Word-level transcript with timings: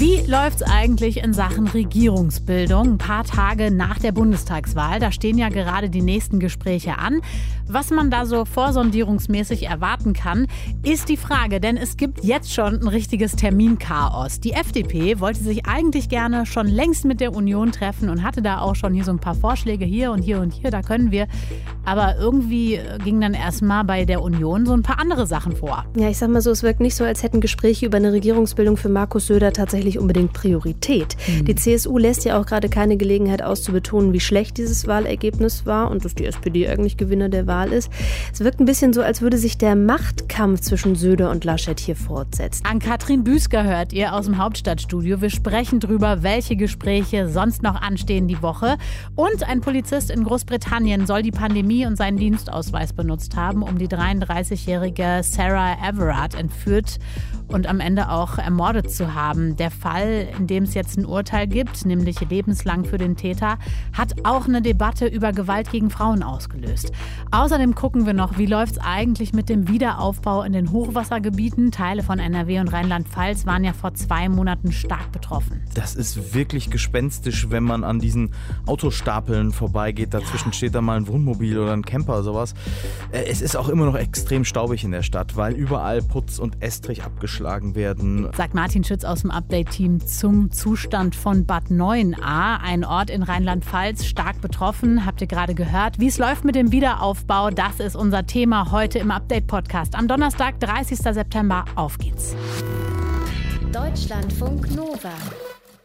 Wie 0.00 0.20
läuft's 0.30 0.62
eigentlich 0.62 1.24
in 1.24 1.32
Sachen 1.32 1.66
Regierungsbildung? 1.66 2.86
Ein 2.86 2.98
paar 2.98 3.24
Tage 3.24 3.72
nach 3.72 3.98
der 3.98 4.12
Bundestagswahl, 4.12 5.00
da 5.00 5.10
stehen 5.10 5.38
ja 5.38 5.48
gerade 5.48 5.90
die 5.90 6.02
nächsten 6.02 6.38
Gespräche 6.38 6.98
an. 6.98 7.20
Was 7.66 7.90
man 7.90 8.08
da 8.08 8.24
so 8.24 8.44
vorsondierungsmäßig 8.44 9.64
erwarten 9.66 10.12
kann, 10.12 10.46
ist 10.84 11.08
die 11.08 11.16
Frage, 11.16 11.60
denn 11.60 11.76
es 11.76 11.96
gibt 11.96 12.22
jetzt 12.22 12.54
schon 12.54 12.74
ein 12.80 12.86
richtiges 12.86 13.32
Terminchaos. 13.32 14.38
Die 14.38 14.52
FDP 14.52 15.18
wollte 15.18 15.42
sich 15.42 15.66
eigentlich 15.66 16.08
gerne 16.08 16.46
schon 16.46 16.68
längst 16.68 17.04
mit 17.04 17.20
der 17.20 17.34
Union 17.34 17.72
treffen 17.72 18.08
und 18.08 18.22
hatte 18.22 18.40
da 18.40 18.60
auch 18.60 18.76
schon 18.76 18.94
hier 18.94 19.04
so 19.04 19.10
ein 19.10 19.18
paar 19.18 19.34
Vorschläge 19.34 19.84
hier 19.84 20.12
und 20.12 20.22
hier 20.22 20.40
und 20.40 20.52
hier, 20.52 20.70
da 20.70 20.80
können 20.80 21.10
wir. 21.10 21.26
Aber 21.84 22.16
irgendwie 22.18 22.78
ging 23.04 23.20
dann 23.20 23.34
erstmal 23.34 23.82
bei 23.82 24.04
der 24.04 24.22
Union 24.22 24.64
so 24.64 24.74
ein 24.74 24.82
paar 24.82 25.00
andere 25.00 25.26
Sachen 25.26 25.56
vor. 25.56 25.86
Ja, 25.96 26.08
ich 26.08 26.18
sag 26.18 26.30
mal 26.30 26.40
so, 26.40 26.52
es 26.52 26.62
wirkt 26.62 26.80
nicht 26.80 26.94
so, 26.94 27.02
als 27.02 27.24
hätten 27.24 27.40
Gespräche 27.40 27.86
über 27.86 27.96
eine 27.96 28.12
Regierungsbildung 28.12 28.76
für 28.76 28.88
Markus 28.88 29.26
Söder 29.26 29.52
tatsächlich 29.52 29.87
nicht 29.88 29.98
unbedingt 29.98 30.34
Priorität. 30.34 31.16
Mhm. 31.26 31.46
Die 31.46 31.54
CSU 31.54 31.96
lässt 31.96 32.24
ja 32.24 32.38
auch 32.38 32.46
gerade 32.46 32.68
keine 32.68 32.98
Gelegenheit 32.98 33.42
aus 33.42 33.62
zu 33.62 33.72
betonen, 33.72 34.12
wie 34.12 34.20
schlecht 34.20 34.58
dieses 34.58 34.86
Wahlergebnis 34.86 35.64
war 35.64 35.90
und 35.90 36.04
dass 36.04 36.14
die 36.14 36.26
SPD 36.26 36.68
eigentlich 36.68 36.98
Gewinner 36.98 37.30
der 37.30 37.46
Wahl 37.46 37.72
ist. 37.72 37.90
Es 38.32 38.40
wirkt 38.40 38.60
ein 38.60 38.66
bisschen 38.66 38.92
so, 38.92 39.00
als 39.00 39.22
würde 39.22 39.38
sich 39.38 39.56
der 39.56 39.76
Machtkampf 39.76 40.60
zwischen 40.60 40.94
Söder 40.94 41.30
und 41.30 41.44
Laschet 41.44 41.80
hier 41.80 41.96
fortsetzen. 41.96 42.64
An 42.66 42.80
Katrin 42.80 43.24
Büsker 43.24 43.64
hört 43.64 43.94
ihr 43.94 44.14
aus 44.14 44.26
dem 44.26 44.36
Hauptstadtstudio. 44.36 45.22
Wir 45.22 45.30
sprechen 45.30 45.80
darüber, 45.80 46.22
welche 46.22 46.56
Gespräche 46.56 47.28
sonst 47.28 47.62
noch 47.62 47.80
anstehen 47.80 48.28
die 48.28 48.42
Woche. 48.42 48.76
Und 49.14 49.48
ein 49.48 49.62
Polizist 49.62 50.10
in 50.10 50.24
Großbritannien 50.24 51.06
soll 51.06 51.22
die 51.22 51.30
Pandemie 51.30 51.86
und 51.86 51.96
seinen 51.96 52.18
Dienstausweis 52.18 52.92
benutzt 52.92 53.36
haben, 53.36 53.62
um 53.62 53.78
die 53.78 53.88
33-jährige 53.88 55.20
Sarah 55.22 55.76
Everard 55.82 56.34
entführt 56.34 56.98
und 57.48 57.66
am 57.66 57.80
Ende 57.80 58.10
auch 58.10 58.38
ermordet 58.38 58.90
zu 58.90 59.14
haben. 59.14 59.56
Der 59.56 59.70
Fall, 59.78 60.28
in 60.38 60.46
dem 60.46 60.64
es 60.64 60.74
jetzt 60.74 60.98
ein 60.98 61.06
Urteil 61.06 61.46
gibt, 61.46 61.86
nämlich 61.86 62.20
lebenslang 62.20 62.84
für 62.84 62.98
den 62.98 63.16
Täter, 63.16 63.58
hat 63.96 64.24
auch 64.24 64.46
eine 64.46 64.62
Debatte 64.62 65.06
über 65.06 65.32
Gewalt 65.32 65.70
gegen 65.70 65.90
Frauen 65.90 66.22
ausgelöst. 66.22 66.92
Außerdem 67.30 67.74
gucken 67.74 68.06
wir 68.06 68.14
noch, 68.14 68.38
wie 68.38 68.46
läuft 68.46 68.72
es 68.72 68.78
eigentlich 68.78 69.32
mit 69.32 69.48
dem 69.48 69.68
Wiederaufbau 69.68 70.42
in 70.42 70.52
den 70.52 70.72
Hochwassergebieten. 70.72 71.70
Teile 71.70 72.02
von 72.02 72.18
NRW 72.18 72.60
und 72.60 72.68
Rheinland-Pfalz 72.68 73.46
waren 73.46 73.64
ja 73.64 73.72
vor 73.72 73.94
zwei 73.94 74.28
Monaten 74.28 74.72
stark 74.72 75.12
betroffen. 75.12 75.62
Das 75.74 75.94
ist 75.94 76.34
wirklich 76.34 76.70
gespenstisch, 76.70 77.50
wenn 77.50 77.64
man 77.64 77.84
an 77.84 77.98
diesen 77.98 78.30
Autostapeln 78.66 79.52
vorbeigeht. 79.52 80.12
Dazwischen 80.14 80.48
ja. 80.48 80.52
steht 80.52 80.74
da 80.74 80.80
mal 80.80 80.96
ein 80.96 81.06
Wohnmobil 81.06 81.58
oder 81.58 81.72
ein 81.72 81.84
Camper 81.84 82.14
oder 82.14 82.22
sowas. 82.22 82.54
Äh, 83.12 83.24
es 83.24 83.40
ist 83.40 83.56
auch 83.56 83.68
immer 83.68 83.86
noch 83.86 83.96
extrem 83.96 84.44
staubig 84.44 84.84
in 84.84 84.90
der 84.90 85.02
Stadt, 85.02 85.36
weil 85.36 85.54
überall 85.54 86.02
Putz 86.02 86.38
und 86.38 86.62
Estrich 86.62 87.04
aufgeschlagen 87.04 87.74
werden. 87.74 88.28
Sagt 88.36 88.54
Martin 88.54 88.84
Schütz 88.84 89.04
aus 89.04 89.22
dem 89.22 89.30
Update-Team 89.68 90.06
zum 90.06 90.50
Zustand 90.50 91.14
von 91.14 91.44
Bad 91.44 91.64
9a, 91.64 92.60
ein 92.62 92.84
Ort 92.84 93.10
in 93.10 93.22
Rheinland-Pfalz, 93.22 94.06
stark 94.06 94.40
betroffen. 94.40 95.04
Habt 95.04 95.20
ihr 95.20 95.26
gerade 95.26 95.54
gehört? 95.54 95.98
Wie 95.98 96.06
es 96.06 96.18
läuft 96.18 96.44
mit 96.44 96.54
dem 96.54 96.72
Wiederaufbau, 96.72 97.50
das 97.50 97.78
ist 97.78 97.94
unser 97.94 98.26
Thema 98.26 98.70
heute 98.72 98.98
im 98.98 99.10
Update-Podcast. 99.10 99.94
Am 99.94 100.08
Donnerstag, 100.08 100.58
30. 100.60 100.98
September. 100.98 101.66
Auf 101.74 101.98
geht's. 101.98 102.34
Deutschlandfunk 103.72 104.74
Nova. 104.74 105.12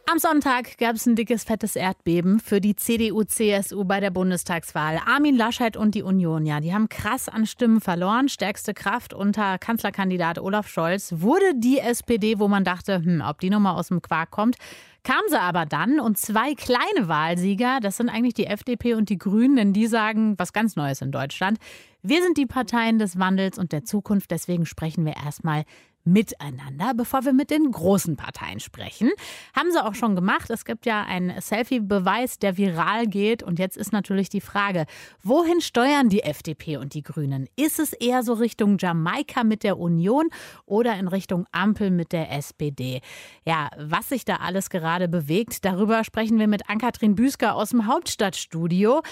Am 0.06 0.18
Sonntag 0.18 0.76
gab 0.76 0.96
es 0.96 1.06
ein 1.06 1.16
dickes, 1.16 1.44
fettes 1.44 1.76
Erdbeben 1.76 2.38
für 2.38 2.60
die 2.60 2.76
CDU-CSU 2.76 3.84
bei 3.84 4.00
der 4.00 4.10
Bundestagswahl. 4.10 5.00
Armin 5.06 5.34
Laschet 5.34 5.78
und 5.78 5.94
die 5.94 6.02
Union, 6.02 6.44
ja, 6.44 6.60
die 6.60 6.74
haben 6.74 6.90
krass 6.90 7.30
an 7.30 7.46
Stimmen 7.46 7.80
verloren. 7.80 8.28
Stärkste 8.28 8.74
Kraft 8.74 9.14
unter 9.14 9.56
Kanzlerkandidat 9.56 10.38
Olaf 10.38 10.68
Scholz 10.68 11.14
wurde 11.16 11.54
die 11.56 11.78
SPD, 11.78 12.38
wo 12.38 12.48
man 12.48 12.64
dachte, 12.64 13.02
hm, 13.02 13.22
ob 13.26 13.40
die 13.40 13.48
Nummer 13.48 13.76
aus 13.76 13.88
dem 13.88 14.02
Quark 14.02 14.30
kommt. 14.30 14.56
Kam 15.04 15.22
sie 15.28 15.40
aber 15.40 15.64
dann 15.64 15.98
und 15.98 16.18
zwei 16.18 16.54
kleine 16.54 17.08
Wahlsieger, 17.08 17.78
das 17.80 17.96
sind 17.96 18.10
eigentlich 18.10 18.34
die 18.34 18.46
FDP 18.46 18.94
und 18.94 19.08
die 19.08 19.18
Grünen, 19.18 19.56
denn 19.56 19.72
die 19.72 19.86
sagen 19.86 20.34
was 20.38 20.52
ganz 20.52 20.76
Neues 20.76 21.00
in 21.00 21.12
Deutschland. 21.12 21.58
Wir 22.02 22.22
sind 22.22 22.36
die 22.36 22.46
Parteien 22.46 22.98
des 22.98 23.18
Wandels 23.18 23.58
und 23.58 23.72
der 23.72 23.84
Zukunft, 23.84 24.30
deswegen 24.30 24.66
sprechen 24.66 25.06
wir 25.06 25.16
erstmal 25.16 25.64
miteinander, 26.04 26.92
bevor 26.94 27.24
wir 27.24 27.32
mit 27.32 27.50
den 27.50 27.70
großen 27.70 28.16
Parteien 28.16 28.60
sprechen. 28.60 29.10
Haben 29.56 29.72
sie 29.72 29.82
auch 29.82 29.94
schon 29.94 30.14
gemacht. 30.14 30.50
Es 30.50 30.64
gibt 30.64 30.86
ja 30.86 31.02
einen 31.02 31.40
Selfie-Beweis, 31.40 32.38
der 32.38 32.56
viral 32.56 33.06
geht. 33.06 33.42
Und 33.42 33.58
jetzt 33.58 33.76
ist 33.76 33.92
natürlich 33.92 34.28
die 34.28 34.40
Frage, 34.40 34.84
wohin 35.22 35.60
steuern 35.60 36.08
die 36.08 36.22
FDP 36.22 36.76
und 36.76 36.94
die 36.94 37.02
Grünen? 37.02 37.48
Ist 37.56 37.78
es 37.78 37.92
eher 37.92 38.22
so 38.22 38.34
Richtung 38.34 38.76
Jamaika 38.78 39.44
mit 39.44 39.62
der 39.62 39.78
Union 39.78 40.28
oder 40.66 40.96
in 40.96 41.08
Richtung 41.08 41.46
Ampel 41.52 41.90
mit 41.90 42.12
der 42.12 42.30
SPD? 42.32 43.00
Ja, 43.44 43.70
was 43.78 44.10
sich 44.10 44.24
da 44.24 44.36
alles 44.36 44.70
gerade 44.70 45.08
bewegt, 45.08 45.64
darüber 45.64 46.04
sprechen 46.04 46.38
wir 46.38 46.48
mit 46.48 46.68
Ann-Kathrin 46.68 47.14
Büsker 47.14 47.54
aus 47.54 47.70
dem 47.70 47.86
Hauptstadtstudio. 47.86 49.02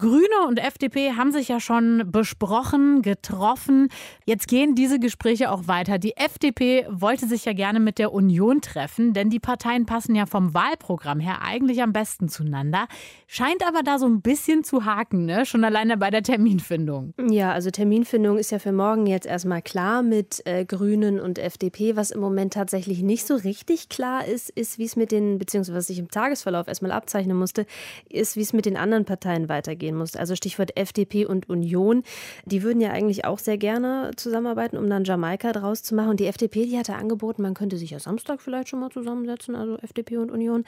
Grüne 0.00 0.46
und 0.48 0.58
FDP 0.58 1.12
haben 1.12 1.30
sich 1.30 1.48
ja 1.48 1.60
schon 1.60 2.04
besprochen, 2.10 3.02
getroffen. 3.02 3.88
Jetzt 4.24 4.48
gehen 4.48 4.74
diese 4.74 4.98
Gespräche 4.98 5.50
auch 5.50 5.68
weiter. 5.68 5.98
Die 5.98 6.16
FDP 6.16 6.86
wollte 6.88 7.26
sich 7.26 7.44
ja 7.44 7.52
gerne 7.52 7.80
mit 7.80 7.98
der 7.98 8.14
Union 8.14 8.62
treffen, 8.62 9.12
denn 9.12 9.28
die 9.28 9.40
Parteien 9.40 9.84
passen 9.84 10.14
ja 10.14 10.24
vom 10.24 10.54
Wahlprogramm 10.54 11.20
her 11.20 11.42
eigentlich 11.42 11.82
am 11.82 11.92
besten 11.92 12.30
zueinander. 12.30 12.88
Scheint 13.26 13.62
aber 13.66 13.82
da 13.82 13.98
so 13.98 14.06
ein 14.06 14.22
bisschen 14.22 14.64
zu 14.64 14.86
haken, 14.86 15.26
ne? 15.26 15.44
schon 15.44 15.64
alleine 15.64 15.98
bei 15.98 16.08
der 16.08 16.22
Terminfindung. 16.22 17.12
Ja, 17.28 17.52
also 17.52 17.70
Terminfindung 17.70 18.38
ist 18.38 18.52
ja 18.52 18.58
für 18.58 18.72
morgen 18.72 19.06
jetzt 19.06 19.26
erstmal 19.26 19.60
klar 19.60 20.02
mit 20.02 20.40
äh, 20.46 20.64
Grünen 20.64 21.20
und 21.20 21.38
FDP. 21.38 21.94
Was 21.96 22.10
im 22.10 22.20
Moment 22.20 22.54
tatsächlich 22.54 23.02
nicht 23.02 23.26
so 23.26 23.34
richtig 23.34 23.90
klar 23.90 24.24
ist, 24.24 24.48
ist, 24.48 24.78
wie 24.78 24.84
es 24.84 24.96
mit 24.96 25.12
den, 25.12 25.36
beziehungsweise 25.36 25.76
was 25.76 25.90
ich 25.90 25.98
im 25.98 26.10
Tagesverlauf 26.10 26.68
erstmal 26.68 26.92
abzeichnen 26.92 27.36
musste, 27.36 27.66
ist, 28.08 28.36
wie 28.36 28.40
es 28.40 28.54
mit 28.54 28.64
den 28.64 28.78
anderen 28.78 29.04
Parteien 29.04 29.50
weitergeht 29.50 29.89
gehen 29.90 29.98
muss. 29.98 30.16
Also 30.16 30.34
Stichwort 30.34 30.76
FDP 30.76 31.26
und 31.26 31.48
Union. 31.48 32.02
Die 32.44 32.62
würden 32.62 32.80
ja 32.80 32.90
eigentlich 32.90 33.24
auch 33.24 33.38
sehr 33.38 33.58
gerne 33.58 34.12
zusammenarbeiten, 34.16 34.76
um 34.76 34.88
dann 34.88 35.04
Jamaika 35.04 35.52
draus 35.52 35.82
zu 35.82 35.94
machen. 35.94 36.10
Und 36.10 36.20
die 36.20 36.26
FDP, 36.26 36.66
die 36.66 36.78
hatte 36.78 36.94
angeboten, 36.94 37.42
man 37.42 37.54
könnte 37.54 37.76
sich 37.76 37.90
ja 37.90 37.98
Samstag 37.98 38.40
vielleicht 38.40 38.68
schon 38.68 38.80
mal 38.80 38.90
zusammensetzen, 38.90 39.56
also 39.56 39.76
FDP 39.78 40.18
und 40.18 40.30
Union. 40.30 40.64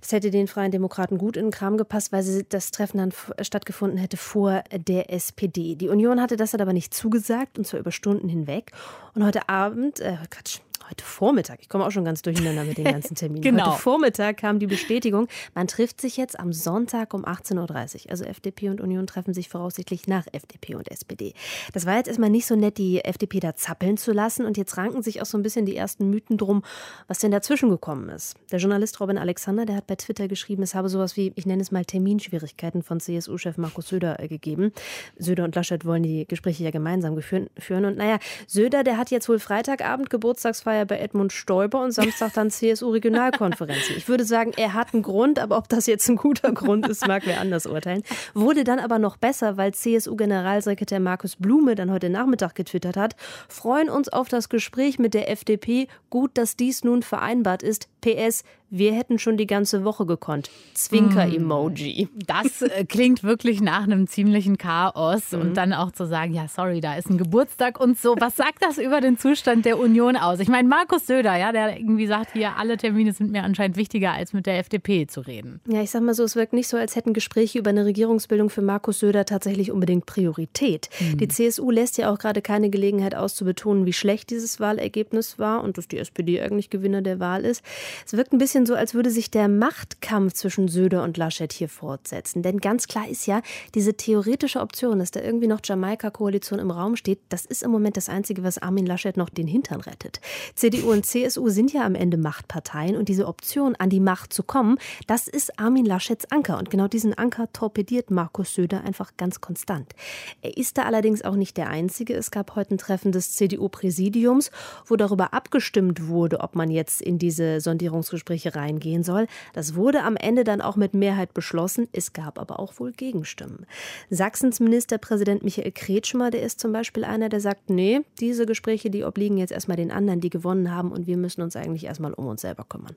Das 0.00 0.12
hätte 0.12 0.30
den 0.30 0.46
Freien 0.46 0.70
Demokraten 0.70 1.18
gut 1.18 1.36
in 1.36 1.46
den 1.46 1.50
Kram 1.50 1.76
gepasst, 1.76 2.12
weil 2.12 2.22
das 2.48 2.70
Treffen 2.70 2.98
dann 2.98 3.12
stattgefunden 3.40 3.98
hätte 3.98 4.16
vor 4.16 4.62
der 4.72 5.12
SPD. 5.12 5.74
Die 5.74 5.88
Union 5.88 6.20
hatte 6.20 6.36
das 6.36 6.54
aber 6.54 6.72
nicht 6.72 6.94
zugesagt, 6.94 7.58
und 7.58 7.66
zwar 7.66 7.80
über 7.80 7.90
Stunden 7.90 8.28
hinweg. 8.28 8.72
Und 9.14 9.24
heute 9.24 9.48
Abend, 9.48 10.00
äh, 10.00 10.16
Quatsch, 10.30 10.60
heute 10.92 11.04
Vormittag, 11.04 11.60
ich 11.62 11.70
komme 11.70 11.86
auch 11.86 11.90
schon 11.90 12.04
ganz 12.04 12.20
durcheinander 12.20 12.64
mit 12.64 12.76
den 12.76 12.84
ganzen 12.92 13.14
Terminen. 13.14 13.42
genau. 13.42 13.72
Heute 13.72 13.80
Vormittag 13.80 14.36
kam 14.36 14.58
die 14.58 14.66
Bestätigung, 14.66 15.26
man 15.54 15.66
trifft 15.66 16.02
sich 16.02 16.18
jetzt 16.18 16.38
am 16.38 16.52
Sonntag 16.52 17.14
um 17.14 17.24
18.30 17.24 18.04
Uhr. 18.04 18.10
Also 18.10 18.24
FDP 18.24 18.68
und 18.68 18.80
Union 18.80 19.06
treffen 19.06 19.32
sich 19.32 19.48
voraussichtlich 19.48 20.06
nach 20.06 20.26
FDP 20.32 20.74
und 20.74 20.90
SPD. 20.90 21.32
Das 21.72 21.86
war 21.86 21.96
jetzt 21.96 22.08
erstmal 22.08 22.28
nicht 22.28 22.44
so 22.46 22.56
nett, 22.56 22.76
die 22.76 23.02
FDP 23.02 23.40
da 23.40 23.54
zappeln 23.54 23.96
zu 23.96 24.12
lassen. 24.12 24.44
Und 24.44 24.58
jetzt 24.58 24.76
ranken 24.76 25.02
sich 25.02 25.22
auch 25.22 25.26
so 25.26 25.38
ein 25.38 25.42
bisschen 25.42 25.64
die 25.64 25.76
ersten 25.76 26.10
Mythen 26.10 26.36
drum, 26.36 26.62
was 27.08 27.20
denn 27.20 27.30
dazwischen 27.30 27.70
gekommen 27.70 28.10
ist. 28.10 28.34
Der 28.50 28.58
Journalist 28.58 29.00
Robin 29.00 29.16
Alexander, 29.16 29.64
der 29.64 29.76
hat 29.76 29.86
bei 29.86 29.96
Twitter 29.96 30.28
geschrieben, 30.28 30.62
es 30.62 30.74
habe 30.74 30.90
sowas 30.90 31.16
wie, 31.16 31.32
ich 31.36 31.46
nenne 31.46 31.62
es 31.62 31.70
mal 31.70 31.86
Terminschwierigkeiten 31.86 32.82
von 32.82 33.00
CSU-Chef 33.00 33.56
Markus 33.56 33.88
Söder 33.88 34.20
äh, 34.20 34.28
gegeben. 34.28 34.72
Söder 35.16 35.44
und 35.44 35.54
Laschet 35.54 35.86
wollen 35.86 36.02
die 36.02 36.26
Gespräche 36.26 36.64
ja 36.64 36.70
gemeinsam 36.70 37.18
führen. 37.22 37.84
Und 37.84 37.96
naja, 37.96 38.18
Söder, 38.46 38.84
der 38.84 38.98
hat 38.98 39.10
jetzt 39.10 39.28
wohl 39.30 39.38
Freitagabend 39.38 40.10
Geburtstagsfeier 40.10 40.81
bei 40.84 40.98
Edmund 40.98 41.32
Stoiber 41.32 41.82
und 41.82 41.92
Samstag 41.92 42.32
dann 42.34 42.50
CSU-Regionalkonferenzen. 42.50 43.96
Ich 43.96 44.08
würde 44.08 44.24
sagen, 44.24 44.52
er 44.56 44.74
hat 44.74 44.94
einen 44.94 45.02
Grund, 45.02 45.38
aber 45.38 45.56
ob 45.56 45.68
das 45.68 45.86
jetzt 45.86 46.08
ein 46.08 46.16
guter 46.16 46.52
Grund 46.52 46.88
ist, 46.88 47.06
mag 47.06 47.22
wer 47.26 47.40
anders 47.40 47.66
urteilen. 47.66 48.02
Wurde 48.34 48.64
dann 48.64 48.78
aber 48.78 48.98
noch 48.98 49.16
besser, 49.16 49.56
weil 49.56 49.72
CSU-Generalsekretär 49.72 51.00
Markus 51.00 51.36
Blume 51.36 51.74
dann 51.74 51.90
heute 51.90 52.10
Nachmittag 52.10 52.54
getwittert 52.54 52.96
hat, 52.96 53.16
freuen 53.48 53.88
uns 53.88 54.08
auf 54.08 54.28
das 54.28 54.48
Gespräch 54.48 54.98
mit 54.98 55.14
der 55.14 55.30
FDP. 55.30 55.88
Gut, 56.10 56.32
dass 56.34 56.56
dies 56.56 56.84
nun 56.84 57.02
vereinbart 57.02 57.62
ist. 57.62 57.88
PS, 58.00 58.44
wir 58.74 58.94
hätten 58.94 59.18
schon 59.18 59.36
die 59.36 59.46
ganze 59.46 59.84
Woche 59.84 60.06
gekonnt. 60.06 60.50
Zwinker-Emoji. 60.72 62.08
Das 62.26 62.62
äh, 62.62 62.86
klingt 62.86 63.22
wirklich 63.22 63.60
nach 63.60 63.82
einem 63.82 64.06
ziemlichen 64.06 64.56
Chaos. 64.56 65.32
Mhm. 65.32 65.40
Und 65.40 65.56
dann 65.58 65.74
auch 65.74 65.92
zu 65.92 66.06
sagen, 66.06 66.32
ja, 66.32 66.48
sorry, 66.48 66.80
da 66.80 66.96
ist 66.96 67.10
ein 67.10 67.18
Geburtstag 67.18 67.78
und 67.78 67.98
so. 67.98 68.16
Was 68.18 68.36
sagt 68.36 68.62
das 68.62 68.78
über 68.78 69.02
den 69.02 69.18
Zustand 69.18 69.66
der 69.66 69.78
Union 69.78 70.16
aus? 70.16 70.40
Ich 70.40 70.48
meine, 70.48 70.66
Markus 70.66 71.06
Söder, 71.06 71.36
ja, 71.36 71.52
der 71.52 71.76
irgendwie 71.76 72.06
sagt, 72.06 72.32
hier, 72.32 72.56
alle 72.56 72.78
Termine 72.78 73.12
sind 73.12 73.30
mir 73.30 73.42
anscheinend 73.42 73.76
wichtiger, 73.76 74.12
als 74.12 74.32
mit 74.32 74.46
der 74.46 74.58
FDP 74.58 75.06
zu 75.06 75.20
reden. 75.20 75.60
Ja, 75.68 75.82
ich 75.82 75.90
sag 75.90 76.02
mal 76.02 76.14
so, 76.14 76.24
es 76.24 76.34
wirkt 76.34 76.54
nicht 76.54 76.68
so, 76.68 76.78
als 76.78 76.96
hätten 76.96 77.12
Gespräche 77.12 77.58
über 77.58 77.70
eine 77.70 77.84
Regierungsbildung 77.84 78.48
für 78.48 78.62
Markus 78.62 79.00
Söder 79.00 79.26
tatsächlich 79.26 79.70
unbedingt 79.70 80.06
Priorität. 80.06 80.88
Mhm. 80.98 81.18
Die 81.18 81.28
CSU 81.28 81.70
lässt 81.70 81.98
ja 81.98 82.10
auch 82.10 82.18
gerade 82.18 82.40
keine 82.40 82.70
Gelegenheit 82.70 83.14
aus, 83.14 83.34
zu 83.34 83.44
betonen, 83.44 83.84
wie 83.84 83.92
schlecht 83.92 84.30
dieses 84.30 84.60
Wahlergebnis 84.60 85.38
war 85.38 85.62
und 85.62 85.76
dass 85.76 85.88
die 85.88 85.98
SPD 85.98 86.40
eigentlich 86.40 86.70
Gewinner 86.70 87.02
der 87.02 87.20
Wahl 87.20 87.44
ist. 87.44 87.62
Es 88.06 88.14
wirkt 88.14 88.32
ein 88.32 88.38
bisschen 88.38 88.61
bisschen 88.62 88.66
so, 88.66 88.74
als 88.78 88.94
würde 88.94 89.10
sich 89.10 89.30
der 89.30 89.48
Machtkampf 89.48 90.34
zwischen 90.34 90.68
Söder 90.68 91.02
und 91.02 91.16
Laschet 91.16 91.52
hier 91.52 91.68
fortsetzen. 91.68 92.42
Denn 92.42 92.58
ganz 92.58 92.86
klar 92.86 93.08
ist 93.08 93.26
ja, 93.26 93.42
diese 93.74 93.94
theoretische 93.94 94.60
Option, 94.60 94.98
dass 94.98 95.10
da 95.10 95.20
irgendwie 95.20 95.46
noch 95.46 95.60
Jamaika-Koalition 95.62 96.58
im 96.58 96.70
Raum 96.70 96.96
steht, 96.96 97.20
das 97.28 97.44
ist 97.44 97.62
im 97.62 97.70
Moment 97.70 97.96
das 97.96 98.08
Einzige, 98.08 98.42
was 98.42 98.58
Armin 98.58 98.86
Laschet 98.86 99.16
noch 99.16 99.28
den 99.28 99.46
Hintern 99.46 99.80
rettet. 99.80 100.20
CDU 100.54 100.92
und 100.92 101.04
CSU 101.04 101.48
sind 101.48 101.72
ja 101.72 101.84
am 101.84 101.94
Ende 101.94 102.16
Machtparteien 102.16 102.96
und 102.96 103.08
diese 103.08 103.26
Option, 103.26 103.74
an 103.76 103.90
die 103.90 104.00
Macht 104.00 104.32
zu 104.32 104.42
kommen, 104.42 104.78
das 105.06 105.28
ist 105.28 105.58
Armin 105.58 105.84
Laschets 105.84 106.30
Anker. 106.30 106.58
Und 106.58 106.70
genau 106.70 106.88
diesen 106.88 107.14
Anker 107.14 107.52
torpediert 107.52 108.10
Markus 108.10 108.54
Söder 108.54 108.84
einfach 108.84 109.16
ganz 109.16 109.40
konstant. 109.40 109.92
Er 110.40 110.56
ist 110.56 110.78
da 110.78 110.82
allerdings 110.82 111.22
auch 111.22 111.36
nicht 111.36 111.56
der 111.56 111.68
Einzige. 111.68 112.14
Es 112.14 112.30
gab 112.30 112.54
heute 112.54 112.74
ein 112.74 112.78
Treffen 112.78 113.12
des 113.12 113.32
CDU-Präsidiums, 113.32 114.50
wo 114.86 114.96
darüber 114.96 115.34
abgestimmt 115.34 116.06
wurde, 116.08 116.40
ob 116.40 116.54
man 116.54 116.70
jetzt 116.70 117.02
in 117.02 117.18
diese 117.18 117.60
Sondierungsgespräche 117.60 118.51
reingehen 118.56 119.02
soll. 119.02 119.26
Das 119.52 119.74
wurde 119.74 120.02
am 120.02 120.16
Ende 120.16 120.44
dann 120.44 120.60
auch 120.60 120.76
mit 120.76 120.94
Mehrheit 120.94 121.34
beschlossen. 121.34 121.88
Es 121.92 122.12
gab 122.12 122.38
aber 122.38 122.58
auch 122.58 122.78
wohl 122.78 122.92
Gegenstimmen. 122.92 123.66
Sachsens 124.10 124.60
Ministerpräsident 124.60 125.42
Michael 125.42 125.72
Kretschmer, 125.72 126.30
der 126.30 126.42
ist 126.42 126.60
zum 126.60 126.72
Beispiel 126.72 127.04
einer, 127.04 127.28
der 127.28 127.40
sagt, 127.40 127.70
nee, 127.70 128.00
diese 128.20 128.46
Gespräche, 128.46 128.90
die 128.90 129.04
obliegen 129.04 129.38
jetzt 129.38 129.52
erstmal 129.52 129.76
den 129.76 129.90
anderen, 129.90 130.20
die 130.20 130.30
gewonnen 130.30 130.70
haben 130.70 130.92
und 130.92 131.06
wir 131.06 131.16
müssen 131.16 131.42
uns 131.42 131.56
eigentlich 131.56 131.84
erstmal 131.84 132.12
um 132.12 132.26
uns 132.26 132.42
selber 132.42 132.64
kümmern. 132.64 132.96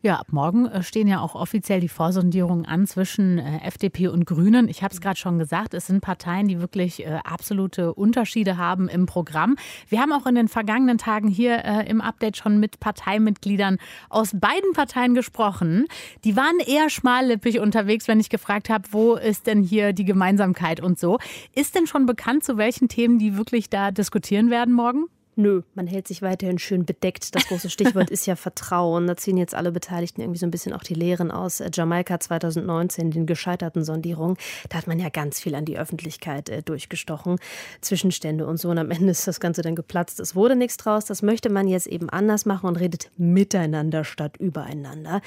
Ja, 0.00 0.20
ab 0.20 0.28
morgen 0.30 0.66
äh, 0.66 0.84
stehen 0.84 1.08
ja 1.08 1.20
auch 1.20 1.34
offiziell 1.34 1.80
die 1.80 1.88
Vorsondierungen 1.88 2.64
an 2.64 2.86
zwischen 2.86 3.38
äh, 3.38 3.66
FDP 3.66 4.06
und 4.06 4.26
Grünen. 4.26 4.68
Ich 4.68 4.84
habe 4.84 4.94
es 4.94 5.00
gerade 5.00 5.18
schon 5.18 5.40
gesagt, 5.40 5.74
es 5.74 5.88
sind 5.88 6.02
Parteien, 6.02 6.46
die 6.46 6.60
wirklich 6.60 7.04
äh, 7.04 7.18
absolute 7.24 7.92
Unterschiede 7.94 8.56
haben 8.56 8.88
im 8.88 9.06
Programm. 9.06 9.56
Wir 9.88 10.00
haben 10.00 10.12
auch 10.12 10.26
in 10.26 10.36
den 10.36 10.46
vergangenen 10.46 10.98
Tagen 10.98 11.26
hier 11.26 11.64
im 11.86 12.00
Update 12.00 12.36
schon 12.36 12.60
mit 12.60 12.78
Parteimitgliedern 12.78 13.78
aus 14.08 14.30
beiden 14.34 14.72
Parteien 14.72 15.14
gesprochen. 15.14 15.86
Die 16.24 16.36
waren 16.36 16.58
eher 16.60 16.90
schmallippig 16.90 17.58
unterwegs, 17.58 18.06
wenn 18.06 18.20
ich 18.20 18.30
gefragt 18.30 18.70
habe, 18.70 18.84
wo 18.92 19.14
ist 19.14 19.46
denn 19.46 19.62
hier 19.62 19.92
die 19.92 20.04
Gemeinsamkeit 20.04 20.80
und 20.80 20.98
so. 20.98 21.18
Ist 21.54 21.74
denn 21.74 21.86
schon 21.86 22.06
bekannt, 22.06 22.44
zu 22.44 22.56
welchen 22.56 22.88
Themen 22.88 23.18
die 23.18 23.36
wirklich 23.36 23.68
da 23.70 23.90
diskutieren 23.90 24.50
werden 24.50 24.74
morgen? 24.74 25.06
Nö, 25.40 25.62
man 25.76 25.86
hält 25.86 26.08
sich 26.08 26.20
weiterhin 26.20 26.58
schön 26.58 26.84
bedeckt. 26.84 27.32
Das 27.32 27.46
große 27.46 27.70
Stichwort 27.70 28.10
ist 28.10 28.26
ja 28.26 28.34
Vertrauen. 28.34 29.06
Da 29.06 29.16
ziehen 29.16 29.36
jetzt 29.36 29.54
alle 29.54 29.70
Beteiligten 29.70 30.20
irgendwie 30.20 30.40
so 30.40 30.46
ein 30.46 30.50
bisschen 30.50 30.72
auch 30.72 30.82
die 30.82 30.94
Lehren 30.94 31.30
aus 31.30 31.60
äh, 31.60 31.70
Jamaika 31.72 32.18
2019, 32.18 33.12
den 33.12 33.24
gescheiterten 33.24 33.84
Sondierungen. 33.84 34.36
Da 34.68 34.78
hat 34.78 34.88
man 34.88 34.98
ja 34.98 35.10
ganz 35.10 35.38
viel 35.38 35.54
an 35.54 35.64
die 35.64 35.78
Öffentlichkeit 35.78 36.48
äh, 36.48 36.64
durchgestochen, 36.64 37.38
Zwischenstände 37.82 38.48
und 38.48 38.56
so. 38.56 38.68
Und 38.70 38.78
am 38.78 38.90
Ende 38.90 39.12
ist 39.12 39.28
das 39.28 39.38
Ganze 39.38 39.62
dann 39.62 39.76
geplatzt. 39.76 40.18
Es 40.18 40.34
wurde 40.34 40.56
nichts 40.56 40.76
draus. 40.76 41.04
Das 41.04 41.22
möchte 41.22 41.50
man 41.50 41.68
jetzt 41.68 41.86
eben 41.86 42.10
anders 42.10 42.44
machen 42.44 42.66
und 42.66 42.74
redet 42.74 43.12
miteinander 43.16 44.02
statt 44.02 44.38
übereinander 44.38 45.22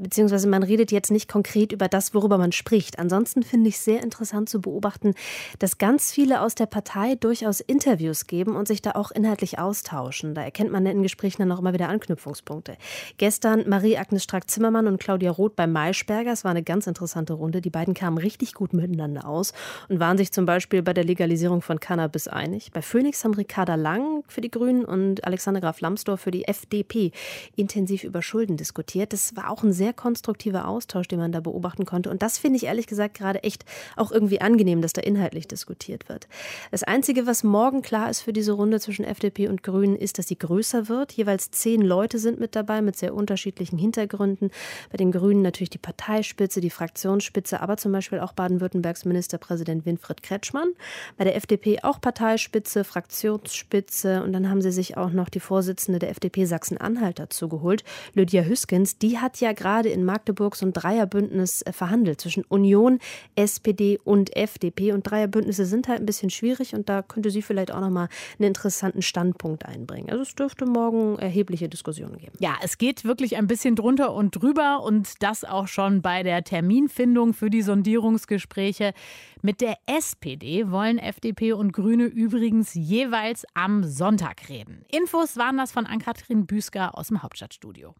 beziehungsweise 0.00 0.48
man 0.48 0.62
redet 0.62 0.92
jetzt 0.92 1.10
nicht 1.10 1.30
konkret 1.30 1.72
über 1.72 1.88
das, 1.88 2.14
worüber 2.14 2.38
man 2.38 2.52
spricht. 2.52 2.98
Ansonsten 2.98 3.42
finde 3.42 3.68
ich 3.68 3.78
sehr 3.78 4.02
interessant 4.02 4.48
zu 4.48 4.60
beobachten, 4.60 5.14
dass 5.58 5.78
ganz 5.78 6.10
viele 6.12 6.40
aus 6.40 6.54
der 6.54 6.66
Partei 6.66 7.14
durchaus 7.14 7.60
Interviews 7.60 8.26
geben 8.26 8.56
und 8.56 8.66
sich 8.66 8.82
da 8.82 8.92
auch 8.92 9.10
inhaltlich 9.10 9.58
austauschen. 9.58 10.34
Da 10.34 10.42
erkennt 10.42 10.72
man 10.72 10.86
in 10.86 11.02
Gesprächen 11.02 11.42
dann 11.42 11.52
auch 11.52 11.60
immer 11.60 11.74
wieder 11.74 11.88
Anknüpfungspunkte. 11.88 12.76
Gestern 13.18 13.68
Marie-Agnes 13.68 14.24
Strack-Zimmermann 14.24 14.86
und 14.86 14.98
Claudia 14.98 15.30
Roth 15.30 15.56
bei 15.56 15.66
Maischberger. 15.66 16.32
Es 16.32 16.44
war 16.44 16.50
eine 16.50 16.62
ganz 16.62 16.86
interessante 16.86 17.34
Runde. 17.34 17.60
Die 17.60 17.70
beiden 17.70 17.94
kamen 17.94 18.18
richtig 18.18 18.54
gut 18.54 18.72
miteinander 18.72 19.26
aus 19.26 19.52
und 19.88 20.00
waren 20.00 20.16
sich 20.16 20.32
zum 20.32 20.46
Beispiel 20.46 20.82
bei 20.82 20.94
der 20.94 21.04
Legalisierung 21.04 21.62
von 21.62 21.78
Cannabis 21.78 22.28
einig. 22.28 22.70
Bei 22.72 22.82
Phoenix 22.82 23.24
haben 23.24 23.34
Ricarda 23.34 23.74
Lang 23.74 24.24
für 24.28 24.40
die 24.40 24.50
Grünen 24.50 24.84
und 24.84 25.24
Alexander 25.24 25.60
Graf 25.60 25.80
Lambsdorff 25.80 26.20
für 26.20 26.30
die 26.30 26.46
FDP 26.46 27.12
intensiv 27.56 28.04
über 28.04 28.22
Schulden 28.22 28.56
diskutiert. 28.56 29.12
Das 29.12 29.36
war 29.36 29.50
auch 29.50 29.62
ein 29.62 29.72
sehr 29.72 29.89
sehr 29.90 29.94
konstruktiver 29.94 30.68
Austausch, 30.68 31.08
den 31.08 31.18
man 31.18 31.32
da 31.32 31.40
beobachten 31.40 31.84
konnte. 31.84 32.10
Und 32.10 32.22
das 32.22 32.38
finde 32.38 32.56
ich 32.56 32.64
ehrlich 32.64 32.86
gesagt 32.86 33.14
gerade 33.14 33.42
echt 33.42 33.64
auch 33.96 34.12
irgendwie 34.12 34.40
angenehm, 34.40 34.82
dass 34.82 34.92
da 34.92 35.02
inhaltlich 35.02 35.48
diskutiert 35.48 36.08
wird. 36.08 36.28
Das 36.70 36.84
Einzige, 36.84 37.26
was 37.26 37.42
morgen 37.42 37.82
klar 37.82 38.08
ist 38.08 38.20
für 38.20 38.32
diese 38.32 38.52
Runde 38.52 38.78
zwischen 38.78 39.04
FDP 39.04 39.48
und 39.48 39.62
Grünen, 39.62 39.96
ist, 39.96 40.18
dass 40.18 40.28
sie 40.28 40.38
größer 40.38 40.88
wird. 40.88 41.12
Jeweils 41.12 41.50
zehn 41.50 41.82
Leute 41.82 42.18
sind 42.18 42.38
mit 42.38 42.54
dabei 42.54 42.82
mit 42.82 42.96
sehr 42.96 43.14
unterschiedlichen 43.14 43.78
Hintergründen. 43.78 44.50
Bei 44.90 44.96
den 44.96 45.10
Grünen 45.10 45.42
natürlich 45.42 45.70
die 45.70 45.78
Parteispitze, 45.78 46.60
die 46.60 46.70
Fraktionsspitze, 46.70 47.60
aber 47.60 47.76
zum 47.76 47.90
Beispiel 47.90 48.20
auch 48.20 48.32
Baden-Württembergs 48.32 49.04
Ministerpräsident 49.04 49.86
Winfried 49.86 50.22
Kretschmann. 50.22 50.68
Bei 51.16 51.24
der 51.24 51.34
FDP 51.34 51.82
auch 51.82 52.00
Parteispitze, 52.00 52.84
Fraktionsspitze 52.84 54.22
und 54.22 54.32
dann 54.32 54.48
haben 54.48 54.62
sie 54.62 54.70
sich 54.70 54.96
auch 54.96 55.10
noch 55.10 55.28
die 55.28 55.40
Vorsitzende 55.40 55.98
der 55.98 56.10
FDP 56.10 56.44
Sachsen-Anhalt 56.44 57.18
dazu 57.18 57.48
geholt, 57.48 57.82
Lydia 58.14 58.42
Hüskens. 58.42 58.98
Die 58.98 59.18
hat 59.18 59.40
ja 59.40 59.52
gerade 59.52 59.79
gerade 59.80 59.88
in 59.88 60.04
Magdeburg 60.04 60.56
so 60.56 60.66
ein 60.66 60.74
Dreierbündnis 60.74 61.62
äh, 61.62 61.72
verhandelt 61.72 62.20
zwischen 62.20 62.44
Union, 62.44 62.98
SPD 63.34 63.98
und 64.04 64.36
FDP. 64.36 64.92
Und 64.92 65.10
Dreierbündnisse 65.10 65.64
sind 65.64 65.88
halt 65.88 66.00
ein 66.00 66.06
bisschen 66.06 66.28
schwierig 66.28 66.74
und 66.74 66.90
da 66.90 67.00
könnte 67.00 67.30
sie 67.30 67.40
vielleicht 67.40 67.72
auch 67.72 67.80
nochmal 67.80 68.08
einen 68.38 68.48
interessanten 68.48 69.00
Standpunkt 69.00 69.64
einbringen. 69.64 70.10
Also 70.10 70.22
es 70.22 70.34
dürfte 70.34 70.66
morgen 70.66 71.18
erhebliche 71.18 71.70
Diskussionen 71.70 72.18
geben. 72.18 72.32
Ja, 72.40 72.56
es 72.62 72.76
geht 72.76 73.04
wirklich 73.04 73.38
ein 73.38 73.46
bisschen 73.46 73.74
drunter 73.74 74.12
und 74.12 74.32
drüber 74.32 74.82
und 74.82 75.22
das 75.22 75.44
auch 75.44 75.66
schon 75.66 76.02
bei 76.02 76.22
der 76.22 76.44
Terminfindung 76.44 77.32
für 77.32 77.48
die 77.48 77.62
Sondierungsgespräche. 77.62 78.92
Mit 79.40 79.62
der 79.62 79.76
SPD 79.86 80.70
wollen 80.70 80.98
FDP 80.98 81.54
und 81.54 81.72
Grüne 81.72 82.04
übrigens 82.04 82.74
jeweils 82.74 83.46
am 83.54 83.84
Sonntag 83.84 84.50
reden. 84.50 84.84
Infos 84.92 85.38
waren 85.38 85.56
das 85.56 85.72
von 85.72 85.86
Ann-Kathrin 85.86 86.44
Büsker 86.44 86.98
aus 86.98 87.08
dem 87.08 87.22
Hauptstadtstudio. 87.22 87.94